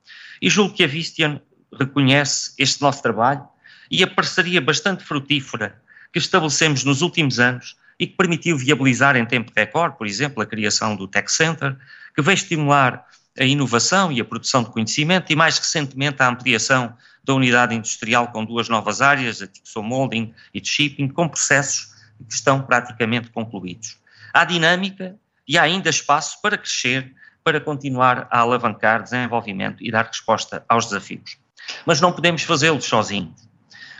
E 0.41 0.51
julgo 0.51 0.75
que 0.75 0.85
a 0.85 0.87
Vistian 0.87 1.41
reconhece 1.73 2.53
este 2.59 2.83
nosso 2.83 3.03
trabalho 3.03 3.47
e 3.91 4.03
a 4.03 4.07
parceria 4.07 4.61
bastante 4.61 5.05
frutífera 5.05 5.81
que 6.13 6.19
estabelecemos 6.19 6.85
nos 6.85 7.01
últimos 7.01 7.39
anos 7.39 7.77
e 7.99 8.07
que 8.07 8.17
permitiu 8.17 8.59
viabilizar 8.59 9.17
em 9.17 9.25
tempo 9.25 9.53
recorde, 9.55 9.97
por 9.97 10.07
exemplo, 10.07 10.43
a 10.43 10.47
criação 10.47 10.97
do 10.97 11.07
Tech 11.07 11.31
Center, 11.31 11.77
que 12.15 12.21
veio 12.21 12.35
estimular 12.35 13.07
a 13.39 13.45
inovação 13.45 14.13
e 14.13 14.21
a 14.21 14.25
produção 14.25 14.63
de 14.63 14.71
conhecimento 14.71 15.33
e, 15.33 15.37
mais 15.37 15.59
recentemente, 15.59 16.23
a 16.23 16.29
ampliação 16.29 16.95
da 17.25 17.35
unidade 17.35 17.75
industrial 17.75 18.29
com 18.29 18.45
duas 18.45 18.69
novas 18.69 19.01
áreas, 19.01 19.41
a 19.41 19.47
Tixo 19.47 19.83
Molding 19.83 20.35
e 20.53 20.61
de 20.61 20.69
Shipping, 20.69 21.09
com 21.09 21.29
processos 21.29 21.93
que 22.29 22.35
estão 22.35 22.63
praticamente 22.63 23.31
concluídos. 23.31 23.99
Há 24.33 24.45
dinâmica 24.45 25.17
e 25.47 25.57
há 25.57 25.63
ainda 25.63 25.91
espaço 25.91 26.41
para 26.43 26.59
crescer, 26.59 27.15
para 27.43 27.61
continuar 27.61 28.29
a 28.31 28.41
alavancar 28.41 29.03
desenvolvimento 29.03 29.83
e 29.83 29.91
dar 29.91 30.07
resposta 30.07 30.65
aos 30.69 30.87
desafios. 30.87 31.39
Mas 31.87 32.01
não 32.01 32.13
podemos 32.13 32.43
fazê-lo 32.43 32.81
sozinhos. 32.81 33.49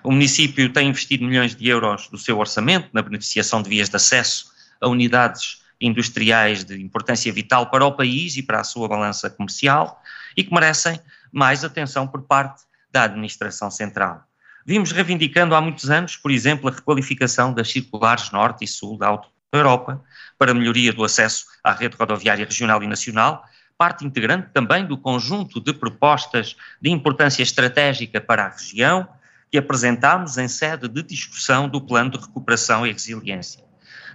O 0.05 0.11
município 0.11 0.73
tem 0.73 0.89
investido 0.89 1.25
milhões 1.25 1.55
de 1.55 1.69
euros 1.69 2.09
do 2.09 2.19
seu 2.19 2.39
orçamento 2.39 2.89
na 2.93 3.03
beneficiação 3.03 3.63
de 3.63 3.71
vias 3.71 3.89
de 3.89 3.97
acesso 3.97 4.51
a 4.81 4.89
unidades 4.89 5.62
industriais 5.83 6.65
de 6.65 6.81
importância 6.81 7.33
vital 7.33 7.71
para 7.71 7.85
o 7.85 7.93
país 7.93 8.37
e 8.37 8.43
para 8.43 8.61
a 8.61 8.65
sua 8.65 8.89
balança 8.89 9.29
comercial 9.29 10.01
e 10.37 10.45
que 10.45 10.55
merecem 10.55 11.01
mais 11.33 11.65
atenção 11.65 12.07
por 12.07 12.23
parte 12.23 12.63
da 12.91 13.05
administração 13.05 13.71
central. 13.71 14.23
Vimos 14.65 14.93
reivindicando 14.93 15.55
há 15.55 15.61
muitos 15.61 15.91
anos, 15.91 16.17
por 16.17 16.31
exemplo, 16.31 16.69
a 16.69 16.73
requalificação 16.73 17.53
das 17.53 17.71
circulares 17.71 18.31
Norte 18.31 18.65
e 18.65 18.69
Sul 18.69 18.97
da 18.97 19.09
Auto 19.09 19.29
Europa 19.53 20.03
para 20.39 20.55
melhoria 20.55 20.93
do 20.93 21.05
acesso 21.05 21.47
à 21.65 21.73
rede 21.73 21.97
rodoviária 21.97 22.45
regional 22.45 22.83
e 22.83 22.87
nacional, 22.87 23.45
parte 23.77 24.05
integrante 24.05 24.51
também 24.53 24.87
do 24.87 24.97
conjunto 24.97 25.61
de 25.61 25.73
propostas 25.75 26.57
de 26.81 26.91
importância 26.91 27.43
estratégica 27.43 28.21
para 28.21 28.47
a 28.47 28.49
região 28.51 29.09
que 29.51 29.59
apresentámos 29.59 30.39
em 30.39 30.49
sede 30.49 30.89
de 30.89 31.03
discussão 31.03 31.69
do 31.69 31.81
Plano 31.81 32.11
de 32.11 32.19
Recuperação 32.19 32.87
e 32.87 32.93
Resiliência 32.93 33.72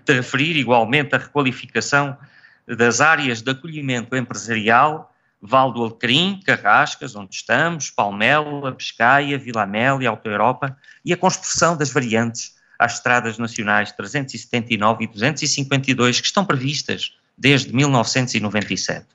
de 0.08 0.14
referir 0.14 0.56
igualmente 0.56 1.14
a 1.14 1.18
requalificação 1.18 2.18
das 2.66 3.02
áreas 3.02 3.42
de 3.42 3.52
acolhimento 3.52 4.16
empresarial, 4.16 5.14
Val 5.42 5.72
do 5.72 5.84
Alecrim, 5.84 6.40
Carrascas, 6.44 7.16
onde 7.16 7.36
estamos, 7.36 7.92
Palmela, 7.92 8.72
Pescaia, 8.72 9.38
Vila 9.38 9.64
Amélia, 9.64 10.10
Alta 10.10 10.30
Europa, 10.30 10.76
e 11.06 11.14
a 11.14 11.18
construção 11.18 11.78
das 11.78 11.92
variantes 11.92 12.56
às 12.80 12.96
estradas 12.96 13.38
nacionais 13.38 13.92
379 13.92 15.04
e 15.04 15.08
252 15.08 16.22
que 16.22 16.28
estão 16.28 16.46
previstas 16.46 17.14
desde 17.38 17.74
1997, 17.74 19.06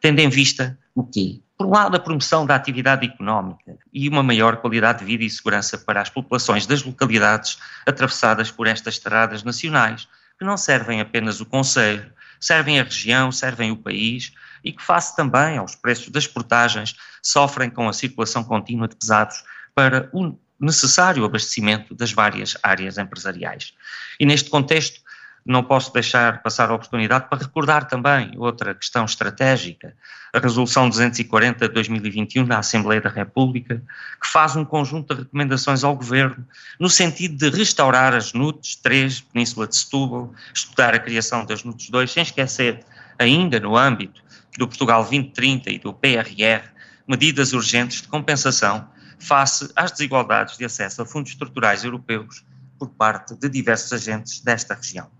tendo 0.00 0.20
em 0.20 0.28
vista 0.28 0.78
o 0.94 1.04
quê? 1.04 1.40
Por 1.56 1.66
um 1.66 1.70
lado, 1.70 1.96
a 1.96 2.00
promoção 2.00 2.44
da 2.44 2.54
atividade 2.54 3.06
económica 3.06 3.76
e 3.92 4.08
uma 4.08 4.22
maior 4.22 4.58
qualidade 4.58 4.98
de 4.98 5.04
vida 5.06 5.24
e 5.24 5.30
segurança 5.30 5.78
para 5.78 6.02
as 6.02 6.10
populações 6.10 6.66
das 6.66 6.82
localidades 6.82 7.58
atravessadas 7.86 8.50
por 8.50 8.66
estas 8.66 8.94
estradas 8.94 9.42
nacionais, 9.42 10.06
que 10.38 10.44
não 10.44 10.56
servem 10.56 11.00
apenas 11.00 11.40
o 11.40 11.46
Conselho, 11.46 12.12
servem 12.40 12.80
a 12.80 12.84
região, 12.84 13.32
servem 13.32 13.70
o 13.70 13.76
país 13.76 14.32
e 14.62 14.72
que, 14.72 14.82
face 14.82 15.14
também 15.16 15.58
aos 15.58 15.74
preços 15.74 16.08
das 16.08 16.26
portagens, 16.26 16.94
sofrem 17.22 17.70
com 17.70 17.88
a 17.88 17.92
circulação 17.92 18.44
contínua 18.44 18.88
de 18.88 18.96
pesados 18.96 19.42
para 19.74 20.10
o 20.12 20.38
necessário 20.58 21.24
abastecimento 21.24 21.94
das 21.94 22.12
várias 22.12 22.56
áreas 22.62 22.98
empresariais. 22.98 23.74
E 24.18 24.26
neste 24.26 24.50
contexto, 24.50 25.00
não 25.46 25.62
posso 25.62 25.92
deixar 25.92 26.42
passar 26.42 26.70
a 26.70 26.74
oportunidade 26.74 27.28
para 27.28 27.38
recordar 27.38 27.86
também 27.86 28.32
outra 28.36 28.74
questão 28.74 29.04
estratégica, 29.04 29.94
a 30.32 30.40
Resolução 30.40 30.88
240 30.88 31.68
de 31.68 31.74
2021 31.74 32.44
da 32.44 32.58
Assembleia 32.58 33.00
da 33.00 33.08
República, 33.08 33.80
que 34.20 34.28
faz 34.28 34.56
um 34.56 34.64
conjunto 34.64 35.14
de 35.14 35.20
recomendações 35.22 35.84
ao 35.84 35.94
Governo 35.94 36.44
no 36.80 36.90
sentido 36.90 37.36
de 37.36 37.56
restaurar 37.56 38.12
as 38.12 38.32
NUTs 38.32 38.74
3, 38.76 39.20
Península 39.20 39.68
de 39.68 39.76
Setúbal, 39.76 40.34
estudar 40.52 40.94
a 40.94 40.98
criação 40.98 41.44
das 41.44 41.62
NUTs 41.62 41.90
2, 41.90 42.10
sem 42.10 42.22
esquecer 42.24 42.84
ainda 43.16 43.60
no 43.60 43.76
âmbito 43.76 44.20
do 44.58 44.66
Portugal 44.66 45.02
2030 45.02 45.70
e 45.70 45.78
do 45.78 45.94
PRR 45.94 46.76
medidas 47.06 47.52
urgentes 47.52 48.02
de 48.02 48.08
compensação 48.08 48.88
face 49.18 49.70
às 49.76 49.92
desigualdades 49.92 50.58
de 50.58 50.64
acesso 50.64 51.02
a 51.02 51.06
fundos 51.06 51.30
estruturais 51.30 51.84
europeus 51.84 52.44
por 52.78 52.90
parte 52.90 53.34
de 53.34 53.48
diversos 53.48 53.92
agentes 53.92 54.40
desta 54.40 54.74
região. 54.74 55.15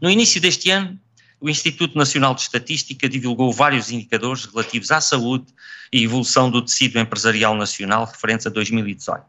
No 0.00 0.08
início 0.08 0.40
deste 0.40 0.70
ano, 0.70 0.98
o 1.38 1.50
Instituto 1.50 1.98
Nacional 1.98 2.34
de 2.34 2.40
Estatística 2.40 3.06
divulgou 3.06 3.52
vários 3.52 3.90
indicadores 3.90 4.46
relativos 4.46 4.90
à 4.90 4.98
saúde 4.98 5.44
e 5.92 6.04
evolução 6.04 6.50
do 6.50 6.62
tecido 6.62 6.98
empresarial 6.98 7.54
nacional 7.54 8.06
referentes 8.06 8.46
a 8.46 8.50
2018. 8.50 9.22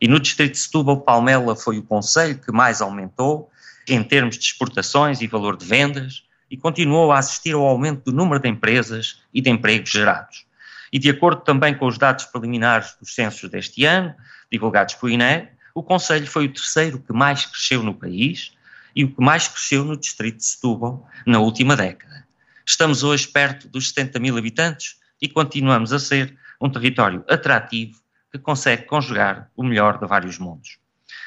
E 0.00 0.08
no 0.08 0.18
distrito 0.18 0.52
de 0.52 0.58
Setúbal, 0.58 1.02
Palmela 1.02 1.54
foi 1.54 1.76
o 1.76 1.82
conselho 1.82 2.38
que 2.38 2.50
mais 2.50 2.80
aumentou 2.80 3.50
em 3.86 4.02
termos 4.02 4.38
de 4.38 4.44
exportações 4.44 5.20
e 5.20 5.26
valor 5.26 5.54
de 5.54 5.66
vendas 5.66 6.22
e 6.50 6.56
continuou 6.56 7.12
a 7.12 7.18
assistir 7.18 7.52
ao 7.52 7.66
aumento 7.66 8.10
do 8.10 8.16
número 8.16 8.40
de 8.40 8.48
empresas 8.48 9.20
e 9.34 9.42
de 9.42 9.50
empregos 9.50 9.90
gerados. 9.90 10.46
E 10.90 10.98
de 10.98 11.10
acordo 11.10 11.42
também 11.42 11.74
com 11.74 11.86
os 11.86 11.98
dados 11.98 12.24
preliminares 12.24 12.96
dos 12.98 13.14
censos 13.14 13.50
deste 13.50 13.84
ano, 13.84 14.14
divulgados 14.50 14.94
pelo 14.94 15.12
INE, 15.12 15.46
o 15.74 15.82
Conselho 15.82 16.26
foi 16.26 16.46
o 16.46 16.52
terceiro 16.52 16.98
que 16.98 17.12
mais 17.12 17.44
cresceu 17.44 17.82
no 17.82 17.94
país 17.94 18.58
e 18.94 19.04
o 19.04 19.14
que 19.14 19.22
mais 19.22 19.48
cresceu 19.48 19.84
no 19.84 19.96
distrito 19.96 20.38
de 20.38 20.44
Setúbal 20.44 21.08
na 21.26 21.38
última 21.38 21.76
década. 21.76 22.26
Estamos 22.66 23.02
hoje 23.02 23.26
perto 23.28 23.68
dos 23.68 23.88
70 23.88 24.18
mil 24.18 24.36
habitantes 24.36 24.96
e 25.20 25.28
continuamos 25.28 25.92
a 25.92 25.98
ser 25.98 26.36
um 26.60 26.70
território 26.70 27.24
atrativo 27.28 27.98
que 28.30 28.38
consegue 28.38 28.84
conjugar 28.84 29.50
o 29.56 29.64
melhor 29.64 29.98
de 29.98 30.06
vários 30.06 30.38
mundos. 30.38 30.78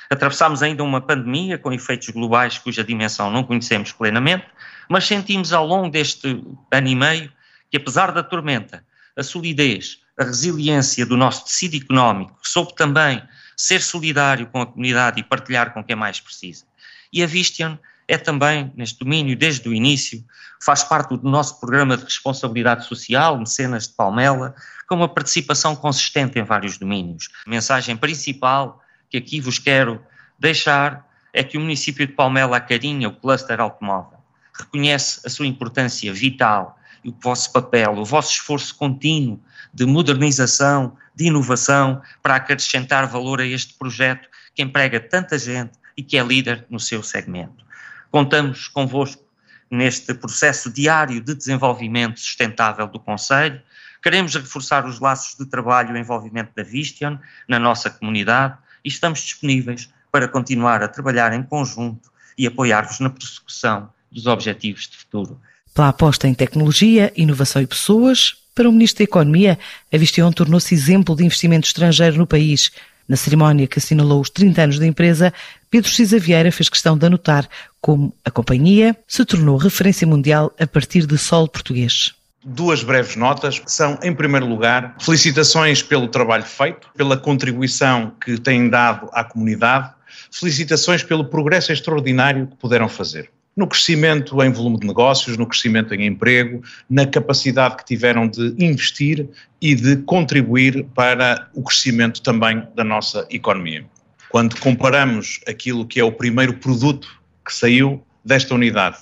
Atravessámos 0.10 0.62
ainda 0.62 0.84
uma 0.84 1.02
pandemia 1.02 1.58
com 1.58 1.74
efeitos 1.74 2.10
globais 2.10 2.58
cuja 2.58 2.84
dimensão 2.84 3.32
não 3.32 3.44
conhecemos 3.44 3.92
plenamente, 3.92 4.46
mas 4.90 5.06
sentimos 5.06 5.52
ao 5.52 5.66
longo 5.66 5.90
deste 5.90 6.42
ano 6.72 6.88
e 6.88 6.96
meio 6.96 7.32
que, 7.70 7.78
apesar 7.78 8.12
da 8.12 8.24
tormenta, 8.24 8.86
a 9.18 9.24
solidez, 9.24 10.00
a 10.18 10.24
resiliência 10.24 11.06
do 11.06 11.18
nosso 11.18 11.46
tecido 11.46 11.76
económico, 11.76 12.38
soube 12.44 12.76
também 12.76 13.22
ser 13.58 13.82
solidário 13.82 14.48
com 14.48 14.62
a 14.62 14.66
comunidade 14.66 15.20
e 15.20 15.24
partilhar 15.24 15.74
com 15.74 15.84
quem 15.84 15.96
mais 15.96 16.20
precisa. 16.20 16.66
E 17.14 17.22
a 17.22 17.28
Vistion 17.28 17.78
é 18.08 18.18
também, 18.18 18.74
neste 18.76 19.00
domínio, 19.00 19.38
desde 19.38 19.70
o 19.70 19.74
início, 19.74 20.26
faz 20.60 20.84
parte 20.84 21.16
do 21.16 21.30
nosso 21.30 21.60
programa 21.60 21.96
de 21.96 22.04
responsabilidade 22.04 22.86
social, 22.86 23.38
Mecenas 23.38 23.88
de 23.88 23.94
Palmela, 23.94 24.56
com 24.90 24.96
uma 24.96 25.08
participação 25.08 25.76
consistente 25.76 26.40
em 26.40 26.44
vários 26.44 26.78
domínios. 26.78 27.30
A 27.46 27.50
mensagem 27.50 27.96
principal 27.96 28.82
que 29.10 29.18
aqui 29.18 29.40
vos 29.40 29.60
quero 29.60 30.02
deixar 30.40 31.08
é 31.32 31.44
que 31.44 31.58
o 31.58 31.62
município 31.62 32.06
de 32.08 32.14
Palmela 32.14 32.58
acarinha 32.58 33.08
o 33.08 33.16
cluster 33.16 33.60
automóvel, 33.62 34.18
reconhece 34.58 35.22
a 35.26 35.30
sua 35.30 35.48
importância 35.48 36.12
vital 36.12 36.78
e 37.04 37.10
o 37.10 37.16
vosso 37.22 37.52
papel, 37.52 37.94
o 37.94 38.06
vosso 38.06 38.32
esforço 38.32 38.76
contínuo 38.76 39.40
de 39.74 39.86
modernização, 39.86 40.98
de 41.16 41.26
inovação, 41.26 42.02
para 42.22 42.36
acrescentar 42.36 43.08
valor 43.08 43.40
a 43.40 43.46
este 43.46 43.74
projeto 43.76 44.28
que 44.56 44.62
emprega 44.62 45.00
tanta 45.00 45.38
gente 45.38 45.83
e 45.96 46.04
que 46.04 46.18
é 46.18 46.24
líder 46.24 46.66
no 46.70 46.80
seu 46.80 47.04
segmento. 47.04 47.64
Contamos 48.12 48.68
convosco 48.68 49.24
neste 49.70 50.14
processo 50.14 50.72
diário 50.72 51.20
de 51.20 51.34
desenvolvimento 51.34 52.20
sustentável 52.20 52.88
do 52.88 53.00
Conselho. 53.00 53.62
Queremos 54.02 54.36
reforçar 54.36 54.86
os 54.86 55.00
laços 55.00 55.36
de 55.38 55.46
trabalho 55.50 55.96
e 55.96 56.00
envolvimento 56.00 56.52
da 56.56 56.64
Vistion 56.64 57.18
na 57.48 57.58
nossa 57.58 57.90
comunidade 57.90 58.58
e 58.84 58.90
estamos 58.90 59.22
disponíveis 59.22 59.90
para 60.12 60.28
continuar 60.28 60.84
a 60.84 60.88
trabalhar 60.88 61.34
em 61.34 61.42
conjunto 61.42 62.12
e 62.38 62.46
apoiar-vos 62.46 63.00
na 63.00 63.10
persecução 63.10 63.90
dos 64.12 64.28
objetivos 64.28 64.88
de 64.88 64.98
futuro. 64.98 65.42
Pela 65.74 65.90
aposta 65.90 66.28
em 66.28 66.36
tecnologia, 66.36 67.12
inovação 67.16 67.62
e 67.62 67.68
pessoas, 67.68 68.36
para 68.54 68.70
o 68.70 68.72
Ministro 68.72 69.00
da 69.00 69.06
Economia, 69.06 69.58
a 69.92 69.98
Vistion 69.98 70.32
tornou-se 70.32 70.74
exemplo 70.74 71.16
de 71.16 71.26
investimento 71.26 71.66
estrangeiro 71.66 72.18
no 72.18 72.28
país. 72.28 72.72
Na 73.08 73.16
cerimónia 73.16 73.68
que 73.68 73.80
assinalou 73.80 74.22
os 74.22 74.30
30 74.30 74.62
anos 74.62 74.80
da 74.80 74.86
empresa, 74.86 75.34
Pedro 75.70 75.90
Cisa 75.90 76.18
Vieira 76.18 76.52
fez 76.52 76.70
questão 76.70 76.98
de 76.98 77.06
anotar 77.06 77.48
como 77.82 78.14
a 78.24 78.32
companhia 78.32 78.96
se 79.08 79.26
tornou 79.26 79.58
referência 79.58 80.08
mundial 80.08 80.54
a 80.60 80.66
partir 80.66 81.06
de 81.06 81.18
solo 81.18 81.48
português. 81.48 82.14
Duas 82.46 82.84
breves 82.84 83.16
notas. 83.16 83.62
São, 83.66 83.98
em 84.04 84.14
primeiro 84.14 84.46
lugar, 84.46 84.96
felicitações 85.00 85.82
pelo 85.82 86.08
trabalho 86.08 86.44
feito, 86.44 86.90
pela 86.96 87.18
contribuição 87.18 88.12
que 88.24 88.38
têm 88.38 88.70
dado 88.70 89.10
à 89.14 89.24
comunidade, 89.24 89.92
felicitações 90.32 91.04
pelo 91.04 91.26
progresso 91.26 91.72
extraordinário 91.72 92.48
que 92.48 92.56
puderam 92.58 92.90
fazer 92.90 93.30
no 93.56 93.68
crescimento 93.68 94.42
em 94.42 94.52
volume 94.52 94.80
de 94.80 94.88
negócios, 94.88 95.38
no 95.38 95.46
crescimento 95.46 95.94
em 95.94 96.06
emprego, 96.06 96.62
na 96.90 97.06
capacidade 97.06 97.78
que 97.78 97.86
tiveram 97.86 98.28
de 98.28 98.56
investir 98.58 99.28
e 99.62 99.76
de 99.76 99.98
contribuir 99.98 100.86
para 100.96 101.50
o 101.54 101.64
crescimento 101.64 102.22
também 102.22 102.68
da 102.76 102.84
nossa 102.84 103.28
economia. 103.30 103.86
Quando 104.30 104.60
comparamos 104.60 105.40
aquilo 105.48 105.86
que 105.86 106.00
é 106.00 106.04
o 106.04 106.12
primeiro 106.12 106.56
produto 106.56 107.08
que 107.46 107.54
saiu 107.54 108.04
desta 108.26 108.56
unidade 108.56 108.98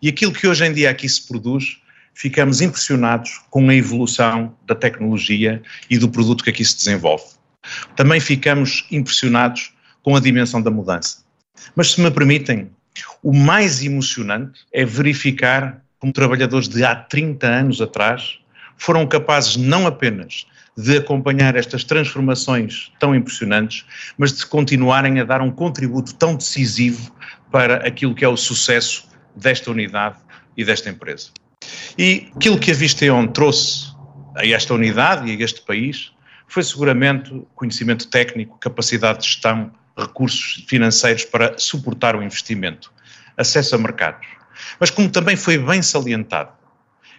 e 0.00 0.08
aquilo 0.08 0.32
que 0.32 0.46
hoje 0.46 0.64
em 0.64 0.72
dia 0.72 0.90
aqui 0.90 1.08
se 1.08 1.26
produz, 1.28 1.78
ficamos 2.14 2.60
impressionados 2.60 3.42
com 3.50 3.68
a 3.68 3.74
evolução 3.74 4.56
da 4.66 4.74
tecnologia 4.74 5.62
e 5.90 5.98
do 5.98 6.08
produto 6.08 6.42
que 6.42 6.50
aqui 6.50 6.64
se 6.64 6.76
desenvolve. 6.76 7.24
Também 7.94 8.20
ficamos 8.20 8.86
impressionados 8.90 9.72
com 10.02 10.16
a 10.16 10.20
dimensão 10.20 10.62
da 10.62 10.70
mudança. 10.70 11.18
Mas 11.76 11.92
se 11.92 12.00
me 12.00 12.10
permitem, 12.10 12.70
o 13.22 13.32
mais 13.32 13.82
emocionante 13.82 14.60
é 14.72 14.84
verificar 14.84 15.82
como 15.98 16.12
trabalhadores 16.12 16.68
de 16.68 16.84
há 16.84 16.94
30 16.94 17.46
anos 17.46 17.80
atrás 17.80 18.38
foram 18.76 19.06
capazes 19.06 19.56
não 19.56 19.86
apenas 19.86 20.46
de 20.76 20.96
acompanhar 20.96 21.56
estas 21.56 21.84
transformações 21.84 22.90
tão 22.98 23.14
impressionantes, 23.14 23.84
mas 24.16 24.32
de 24.32 24.46
continuarem 24.46 25.20
a 25.20 25.24
dar 25.24 25.42
um 25.42 25.50
contributo 25.50 26.14
tão 26.14 26.34
decisivo 26.34 27.14
para 27.50 27.86
aquilo 27.86 28.14
que 28.14 28.24
é 28.24 28.28
o 28.28 28.36
sucesso 28.36 29.06
desta 29.36 29.70
unidade 29.70 30.16
e 30.56 30.64
desta 30.64 30.88
empresa. 30.88 31.30
E 31.98 32.30
aquilo 32.34 32.58
que 32.58 32.70
a 32.70 32.74
Visteon 32.74 33.26
trouxe 33.26 33.90
a 34.36 34.46
esta 34.46 34.72
unidade 34.72 35.30
e 35.30 35.36
a 35.36 35.44
este 35.44 35.60
país 35.62 36.12
foi 36.48 36.62
seguramente 36.62 37.42
conhecimento 37.54 38.08
técnico, 38.08 38.58
capacidade 38.58 39.20
de 39.20 39.26
gestão, 39.26 39.70
recursos 39.96 40.64
financeiros 40.66 41.24
para 41.24 41.58
suportar 41.58 42.16
o 42.16 42.22
investimento, 42.22 42.92
acesso 43.36 43.74
a 43.74 43.78
mercados. 43.78 44.26
Mas, 44.78 44.90
como 44.90 45.10
também 45.10 45.36
foi 45.36 45.58
bem 45.58 45.82
salientado, 45.82 46.52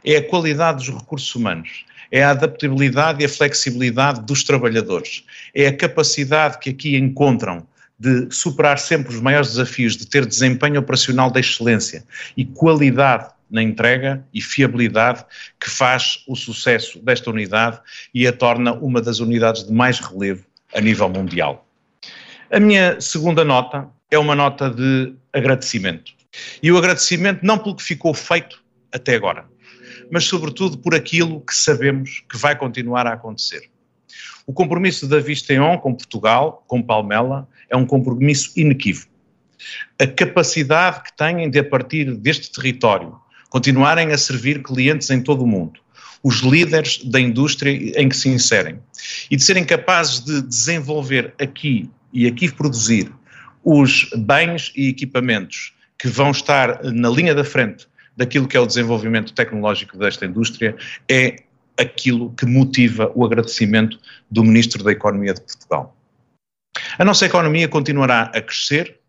é 0.04 0.18
a 0.18 0.28
qualidade 0.28 0.86
dos 0.86 0.96
recursos 0.96 1.34
humanos, 1.36 1.86
é 2.12 2.24
a 2.24 2.32
adaptabilidade 2.32 3.22
e 3.22 3.26
a 3.26 3.30
flexibilidade 3.30 4.22
dos 4.22 4.44
trabalhadores, 4.44 5.24
é 5.54 5.68
a 5.68 5.76
capacidade 5.76 6.60
que 6.60 6.70
aqui 6.70 6.98
encontram 6.98 7.66
de 8.00 8.28
superar 8.32 8.80
sempre 8.80 9.14
os 9.14 9.22
maiores 9.22 9.50
desafios, 9.50 9.96
de 9.96 10.08
ter 10.08 10.26
desempenho 10.26 10.80
operacional 10.80 11.30
de 11.30 11.40
excelência 11.40 12.04
e 12.36 12.44
qualidade 12.44 13.30
na 13.50 13.62
entrega 13.62 14.26
e 14.34 14.42
fiabilidade 14.42 15.24
que 15.60 15.70
faz 15.70 16.24
o 16.28 16.36
sucesso 16.36 17.00
desta 17.00 17.30
unidade 17.30 17.80
e 18.14 18.26
a 18.26 18.34
torna 18.34 18.74
uma 18.74 19.02
das 19.02 19.20
unidades 19.20 19.66
de 19.66 19.72
mais 19.72 20.00
relevo 20.00 20.44
a 20.74 20.82
nível 20.82 21.10
mundial. 21.10 21.68
A 22.54 22.60
minha 22.60 23.00
segunda 23.00 23.46
nota 23.46 23.88
é 24.12 24.20
uma 24.20 24.36
nota 24.36 24.70
de 24.70 25.14
agradecimento. 25.32 26.12
E 26.62 26.70
o 26.70 26.78
agradecimento 26.78 27.40
não 27.44 27.58
pelo 27.58 27.78
que 27.78 27.84
ficou 27.84 28.14
feito 28.14 28.62
até 28.92 29.16
agora, 29.16 29.46
mas 30.12 30.26
sobretudo 30.26 30.78
por 30.78 30.94
aquilo 30.94 31.40
que 31.40 31.56
sabemos 31.56 32.22
que 32.30 32.38
vai 32.38 32.54
continuar 32.58 33.08
a 33.08 33.14
acontecer. 33.14 33.70
O 34.46 34.52
compromisso 34.52 35.08
da 35.08 35.18
Visteon 35.18 35.78
com 35.78 35.96
Portugal, 35.96 36.66
com 36.68 36.82
Palmela, 36.82 37.48
é 37.70 37.78
um 37.78 37.86
compromisso 37.86 38.52
inequívoco. 38.58 39.14
A 39.98 40.06
capacidade 40.06 41.04
que 41.04 41.16
têm 41.16 41.50
de, 41.50 41.58
a 41.58 41.64
partir 41.64 42.14
deste 42.18 42.52
território, 42.52 43.16
continuarem 43.50 44.12
a 44.12 44.18
servir 44.18 44.62
clientes 44.62 45.10
em 45.10 45.22
todo 45.22 45.46
o 45.46 45.48
mundo, 45.48 45.80
os 46.22 46.42
líderes 46.42 47.02
da 47.06 47.20
indústria 47.20 47.72
em 47.98 48.10
que 48.10 48.18
se 48.18 48.28
inserem, 48.28 48.78
e 49.30 49.38
de 49.38 49.44
serem 49.46 49.64
capazes 49.64 50.20
de 50.20 50.42
desenvolver 50.42 51.34
aqui 51.40 51.90
e 52.14 52.28
aqui 52.28 52.52
produzir 52.52 53.12
os 53.64 54.10
bens 54.18 54.72
e 54.76 54.90
equipamentos 54.90 55.74
que 55.98 56.08
vão 56.08 56.32
estar 56.32 56.84
na 56.84 57.10
linha 57.10 57.36
da 57.36 57.44
frente 57.44 57.88
daquilo 58.18 58.48
que 58.48 58.58
é 58.58 58.60
o 58.60 58.66
desenvolvimento 58.66 59.34
tecnológico 59.34 59.98
desta 59.98 60.26
indústria 60.26 60.76
é 61.10 61.44
aquilo 61.80 62.32
que 62.34 62.46
motiva 62.46 63.12
o 63.16 63.26
agradecimento 63.26 64.00
do 64.30 64.44
Ministro 64.44 64.84
da 64.84 64.92
Economia 64.92 65.34
de 65.34 65.42
Portugal. 65.42 65.96
A 66.98 67.06
nossa 67.06 67.26
economia 67.26 67.68
continuará 67.68 68.24
a 68.34 68.42
crescer 68.42 69.00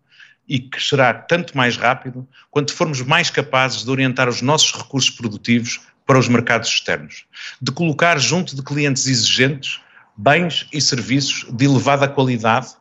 e 0.49 0.61
crescerá 0.61 1.15
tanto 1.15 1.57
mais 1.57 1.77
rápido 1.77 2.27
quanto 2.51 2.73
formos 2.73 3.01
mais 3.03 3.31
capazes 3.31 3.85
de 3.85 3.91
orientar 3.91 4.29
os 4.29 4.43
nossos 4.43 4.73
recursos 4.73 5.11
produtivos 5.11 5.81
para 6.07 6.19
os 6.19 6.29
mercados 6.29 6.69
externos, 6.69 7.25
de 7.61 7.71
colocar 7.73 8.19
junto 8.19 8.57
de 8.57 8.63
clientes 8.63 9.07
exigentes 9.07 9.81
bens 10.17 10.67
e 10.73 10.81
serviços 10.81 11.47
de 11.51 11.65
elevada 11.65 12.09
qualidade 12.09 12.75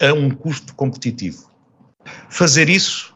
a 0.00 0.12
um 0.12 0.30
custo 0.30 0.74
competitivo. 0.74 1.50
Fazer 2.28 2.68
isso 2.68 3.14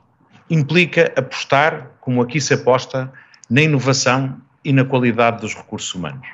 implica 0.50 1.12
apostar, 1.16 1.90
como 2.00 2.22
aqui 2.22 2.40
se 2.40 2.54
aposta, 2.54 3.12
na 3.50 3.62
inovação 3.62 4.40
e 4.64 4.72
na 4.72 4.84
qualidade 4.84 5.40
dos 5.40 5.54
recursos 5.54 5.94
humanos. 5.94 6.26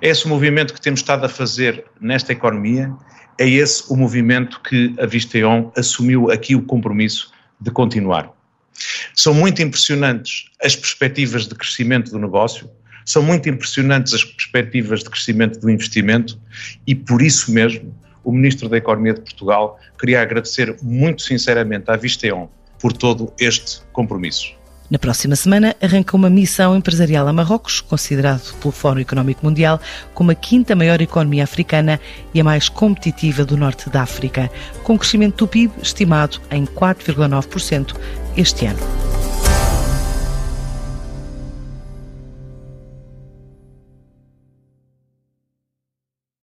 É 0.00 0.08
esse 0.08 0.26
o 0.26 0.28
movimento 0.28 0.74
que 0.74 0.80
temos 0.80 1.00
estado 1.00 1.24
a 1.24 1.28
fazer 1.28 1.84
nesta 2.00 2.32
economia, 2.32 2.92
é 3.38 3.48
esse 3.48 3.84
o 3.90 3.96
movimento 3.96 4.60
que 4.60 4.94
a 5.00 5.06
Visteon 5.06 5.70
assumiu 5.76 6.30
aqui 6.30 6.54
o 6.54 6.62
compromisso 6.62 7.32
de 7.60 7.70
continuar. 7.70 8.30
São 9.14 9.34
muito 9.34 9.62
impressionantes 9.62 10.50
as 10.62 10.76
perspectivas 10.76 11.46
de 11.46 11.54
crescimento 11.54 12.10
do 12.10 12.18
negócio, 12.18 12.70
são 13.04 13.22
muito 13.22 13.48
impressionantes 13.48 14.14
as 14.14 14.24
perspectivas 14.24 15.02
de 15.02 15.10
crescimento 15.10 15.58
do 15.58 15.70
investimento 15.70 16.40
e 16.86 16.94
por 16.94 17.22
isso 17.22 17.50
mesmo 17.50 17.98
o 18.24 18.32
Ministro 18.32 18.68
da 18.68 18.76
Economia 18.76 19.14
de 19.14 19.20
Portugal 19.20 19.78
queria 19.98 20.20
agradecer 20.22 20.76
muito 20.82 21.22
sinceramente 21.22 21.90
à 21.90 21.96
Visteon 21.96 22.46
por 22.78 22.92
todo 22.92 23.32
este 23.38 23.82
compromisso. 23.92 24.60
Na 24.90 24.98
próxima 24.98 25.36
semana 25.36 25.76
arranca 25.80 26.16
uma 26.16 26.28
missão 26.28 26.76
empresarial 26.76 27.28
a 27.28 27.32
Marrocos, 27.32 27.80
considerado 27.80 28.52
pelo 28.60 28.72
Fórum 28.72 28.98
Económico 28.98 29.46
Mundial 29.46 29.80
como 30.12 30.32
a 30.32 30.34
quinta 30.34 30.74
maior 30.74 31.00
economia 31.00 31.44
africana 31.44 32.00
e 32.34 32.40
a 32.40 32.44
mais 32.44 32.68
competitiva 32.68 33.44
do 33.44 33.56
norte 33.56 33.88
da 33.88 34.02
África, 34.02 34.50
com 34.82 34.98
crescimento 34.98 35.36
do 35.36 35.48
PIB 35.48 35.72
estimado 35.80 36.40
em 36.50 36.66
4,9% 36.66 37.94
este 38.36 38.66
ano. 38.66 38.80